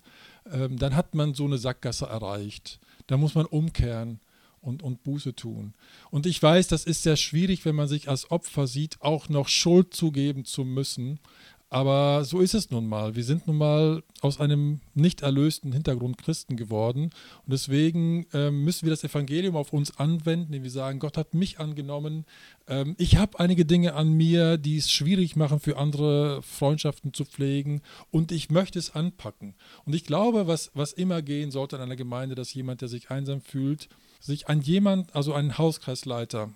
ähm, 0.50 0.78
dann 0.78 0.94
hat 0.94 1.14
man 1.14 1.34
so 1.34 1.44
eine 1.44 1.58
Sackgasse 1.58 2.06
erreicht. 2.06 2.80
Da 3.06 3.16
muss 3.16 3.34
man 3.34 3.46
umkehren 3.46 4.20
und, 4.60 4.82
und 4.82 5.02
Buße 5.04 5.34
tun. 5.34 5.74
Und 6.10 6.26
ich 6.26 6.42
weiß, 6.42 6.68
das 6.68 6.84
ist 6.84 7.02
sehr 7.02 7.16
schwierig, 7.16 7.64
wenn 7.64 7.74
man 7.74 7.88
sich 7.88 8.08
als 8.08 8.30
Opfer 8.30 8.66
sieht, 8.66 9.00
auch 9.00 9.28
noch 9.28 9.48
Schuld 9.48 9.94
zugeben 9.94 10.44
zu 10.44 10.64
müssen. 10.64 11.20
Aber 11.70 12.24
so 12.24 12.40
ist 12.40 12.54
es 12.54 12.70
nun 12.70 12.86
mal. 12.86 13.14
Wir 13.14 13.24
sind 13.24 13.46
nun 13.46 13.58
mal 13.58 14.02
aus 14.22 14.40
einem 14.40 14.80
nicht 14.94 15.20
erlösten 15.20 15.72
Hintergrund 15.72 16.16
Christen 16.16 16.56
geworden. 16.56 17.04
Und 17.04 17.52
deswegen 17.52 18.26
ähm, 18.32 18.64
müssen 18.64 18.86
wir 18.86 18.90
das 18.90 19.04
Evangelium 19.04 19.54
auf 19.54 19.74
uns 19.74 19.98
anwenden, 19.98 20.46
indem 20.46 20.62
wir 20.62 20.70
sagen, 20.70 20.98
Gott 20.98 21.18
hat 21.18 21.34
mich 21.34 21.60
angenommen. 21.60 22.24
Ähm, 22.68 22.94
ich 22.98 23.18
habe 23.18 23.38
einige 23.38 23.66
Dinge 23.66 23.92
an 23.94 24.12
mir, 24.12 24.56
die 24.56 24.78
es 24.78 24.90
schwierig 24.90 25.36
machen, 25.36 25.60
für 25.60 25.76
andere 25.76 26.40
Freundschaften 26.42 27.12
zu 27.12 27.26
pflegen. 27.26 27.82
Und 28.10 28.32
ich 28.32 28.48
möchte 28.50 28.78
es 28.78 28.94
anpacken. 28.94 29.54
Und 29.84 29.94
ich 29.94 30.04
glaube, 30.04 30.46
was, 30.46 30.70
was 30.72 30.94
immer 30.94 31.20
gehen 31.20 31.50
sollte 31.50 31.76
in 31.76 31.82
einer 31.82 31.96
Gemeinde, 31.96 32.34
dass 32.34 32.54
jemand, 32.54 32.80
der 32.80 32.88
sich 32.88 33.10
einsam 33.10 33.42
fühlt, 33.42 33.90
sich 34.20 34.48
an 34.48 34.62
jemand, 34.62 35.14
also 35.14 35.34
einen 35.34 35.58
Hauskreisleiter, 35.58 36.50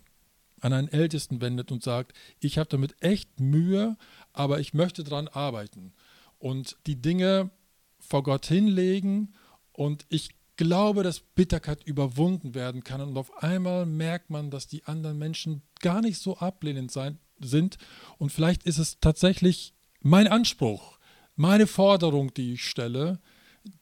an 0.63 0.73
einen 0.73 0.89
Ältesten 0.89 1.41
wendet 1.41 1.73
und 1.73 1.83
sagt, 1.83 2.13
ich 2.41 2.57
habe 2.57 2.69
damit 2.71 2.95
echt 3.01 3.41
Mühe, 3.41 3.97
aber 4.33 4.61
ich 4.61 4.75
möchte 4.75 5.05
daran 5.05 5.29
arbeiten 5.29 5.93
und 6.39 6.77
die 6.87 7.01
Dinge 7.01 7.51
vor 7.99 8.23
Gott 8.23 8.47
hinlegen 8.47 9.35
und 9.73 10.07
ich 10.09 10.31
glaube, 10.57 11.03
dass 11.03 11.21
Bitterkeit 11.21 11.85
überwunden 11.85 12.55
werden 12.55 12.85
kann 12.85 13.01
und 13.01 13.17
auf 13.17 13.43
einmal 13.43 13.87
merkt 13.87 14.31
man, 14.31 14.51
dass 14.51 14.67
die 14.67 14.85
anderen 14.85 15.19
Menschen 15.19 15.63
gar 15.81 16.01
nicht 16.01 16.19
so 16.19 16.37
ablehnend 16.39 16.91
sein, 16.91 17.19
sind 17.41 17.79
und 18.19 18.31
vielleicht 18.31 18.65
ist 18.65 18.79
es 18.79 19.01
tatsächlich 19.01 19.75
mein 20.01 20.29
Anspruch, 20.29 20.99
meine 21.37 21.67
Forderung, 21.67 22.35
die 22.35 22.55
ich 22.55 22.65
stelle, 22.65 23.21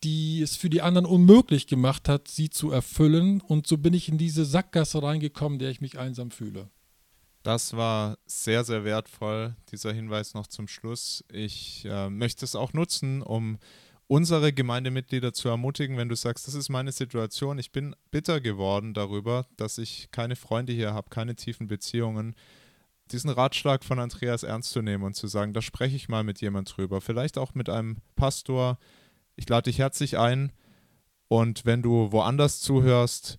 die 0.05 0.43
es 0.43 0.57
für 0.57 0.71
die 0.71 0.83
anderen 0.83 1.07
unmöglich 1.07 1.67
gemacht 1.67 2.09
hat, 2.09 2.29
sie 2.29 2.51
zu 2.51 2.71
erfüllen. 2.71 3.41
Und 3.41 3.67
so 3.67 3.79
bin 3.79 3.95
ich 3.95 4.09
in 4.09 4.19
diese 4.19 4.45
Sackgasse 4.45 5.03
reingekommen, 5.03 5.59
der 5.59 5.71
ich 5.71 5.81
mich 5.81 5.99
einsam 5.99 6.31
fühle. 6.31 6.69
Das 7.43 7.75
war 7.75 8.19
sehr, 8.27 8.65
sehr 8.65 8.85
wertvoll, 8.85 9.57
dieser 9.73 9.93
Hinweis 9.93 10.35
noch 10.35 10.47
zum 10.47 10.69
Schluss. 10.69 11.25
Ich 11.33 11.87
äh, 11.87 12.11
möchte 12.11 12.45
es 12.45 12.55
auch 12.55 12.75
nutzen, 12.75 13.23
um 13.23 13.59
unsere 14.11 14.53
Gemeindemitglieder 14.53 15.33
zu 15.33 15.49
ermutigen, 15.49 15.97
wenn 15.97 16.09
du 16.09 16.17
sagst, 16.17 16.47
das 16.49 16.55
ist 16.55 16.69
meine 16.69 16.93
Situation, 16.93 17.59
ich 17.59 17.71
bin 17.71 17.95
bitter 18.11 18.41
geworden 18.41 18.93
darüber, 18.93 19.47
dass 19.57 19.79
ich 19.79 20.09
keine 20.11 20.35
Freunde 20.37 20.73
hier 20.73 20.93
habe, 20.93 21.11
keine 21.11 21.37
tiefen 21.37 21.69
Beziehungen, 21.69 22.35
diesen 23.13 23.31
Ratschlag 23.31 23.85
von 23.85 24.01
Andreas 24.01 24.43
ernst 24.43 24.71
zu 24.71 24.83
nehmen 24.83 25.05
und 25.05 25.15
zu 25.15 25.29
sagen, 25.29 25.53
da 25.53 25.63
spreche 25.63 25.97
ich 25.97 26.09
mal 26.09 26.25
mit 26.25 26.41
jemand 26.41 26.77
drüber, 26.77 27.01
vielleicht 27.01 27.39
auch 27.39 27.55
mit 27.55 27.69
einem 27.69 27.99
Pastor, 28.17 28.79
ich 29.37 29.49
lade 29.49 29.71
dich 29.71 29.79
herzlich 29.79 30.19
ein 30.19 30.53
und 31.29 31.65
wenn 31.65 31.81
du 31.81 32.11
woanders 32.11 32.61
zuhörst, 32.61 33.39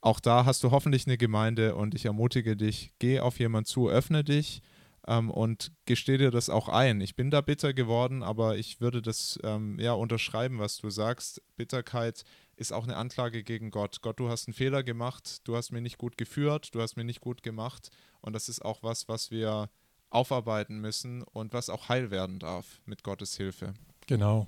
auch 0.00 0.20
da 0.20 0.44
hast 0.44 0.62
du 0.62 0.70
hoffentlich 0.70 1.06
eine 1.06 1.18
Gemeinde 1.18 1.74
und 1.74 1.94
ich 1.94 2.04
ermutige 2.04 2.56
dich, 2.56 2.92
geh 2.98 3.20
auf 3.20 3.38
jemanden 3.38 3.66
zu, 3.66 3.88
öffne 3.88 4.22
dich 4.22 4.62
ähm, 5.06 5.30
und 5.30 5.72
gesteh 5.86 6.18
dir 6.18 6.30
das 6.30 6.50
auch 6.50 6.68
ein. 6.68 7.00
Ich 7.00 7.16
bin 7.16 7.30
da 7.30 7.40
bitter 7.40 7.74
geworden, 7.74 8.22
aber 8.22 8.56
ich 8.56 8.80
würde 8.80 9.02
das 9.02 9.38
ähm, 9.42 9.78
ja 9.80 9.92
unterschreiben, 9.92 10.58
was 10.58 10.76
du 10.78 10.90
sagst. 10.90 11.42
Bitterkeit 11.56 12.24
ist 12.56 12.72
auch 12.72 12.84
eine 12.84 12.96
Anklage 12.96 13.42
gegen 13.42 13.70
Gott. 13.70 14.00
Gott, 14.02 14.20
du 14.20 14.28
hast 14.28 14.46
einen 14.46 14.54
Fehler 14.54 14.82
gemacht, 14.82 15.40
du 15.44 15.56
hast 15.56 15.72
mir 15.72 15.80
nicht 15.80 15.98
gut 15.98 16.16
geführt, 16.16 16.74
du 16.74 16.80
hast 16.80 16.96
mir 16.96 17.04
nicht 17.04 17.20
gut 17.20 17.42
gemacht 17.42 17.90
und 18.20 18.34
das 18.34 18.48
ist 18.48 18.64
auch 18.64 18.82
was, 18.82 19.08
was 19.08 19.30
wir 19.30 19.68
aufarbeiten 20.10 20.80
müssen 20.80 21.22
und 21.22 21.52
was 21.52 21.70
auch 21.70 21.88
heil 21.88 22.10
werden 22.10 22.38
darf 22.38 22.80
mit 22.84 23.02
Gottes 23.02 23.36
Hilfe. 23.36 23.74
Genau. 24.06 24.46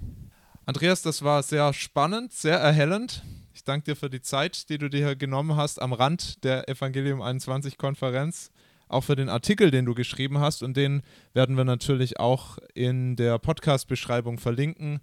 Andreas, 0.71 1.03
das 1.03 1.25
war 1.25 1.43
sehr 1.43 1.73
spannend, 1.73 2.33
sehr 2.33 2.57
erhellend. 2.57 3.25
Ich 3.53 3.65
danke 3.65 3.87
dir 3.87 3.97
für 3.97 4.09
die 4.09 4.23
Zeit, 4.23 4.69
die 4.69 4.79
du 4.79 4.89
dir 4.89 5.17
genommen 5.17 5.57
hast 5.57 5.83
am 5.83 5.93
Rand 5.93 6.45
der 6.45 6.69
Evangelium 6.69 7.23
21 7.23 7.77
Konferenz, 7.77 8.53
auch 8.87 9.03
für 9.03 9.17
den 9.17 9.29
Artikel, 9.29 9.73
den 9.73 9.85
du 9.85 9.95
geschrieben 9.95 10.39
hast 10.39 10.63
und 10.63 10.77
den 10.77 11.03
werden 11.33 11.57
wir 11.57 11.65
natürlich 11.65 12.21
auch 12.21 12.57
in 12.73 13.17
der 13.17 13.41
Podcast-Beschreibung 13.41 14.39
verlinken. 14.39 15.01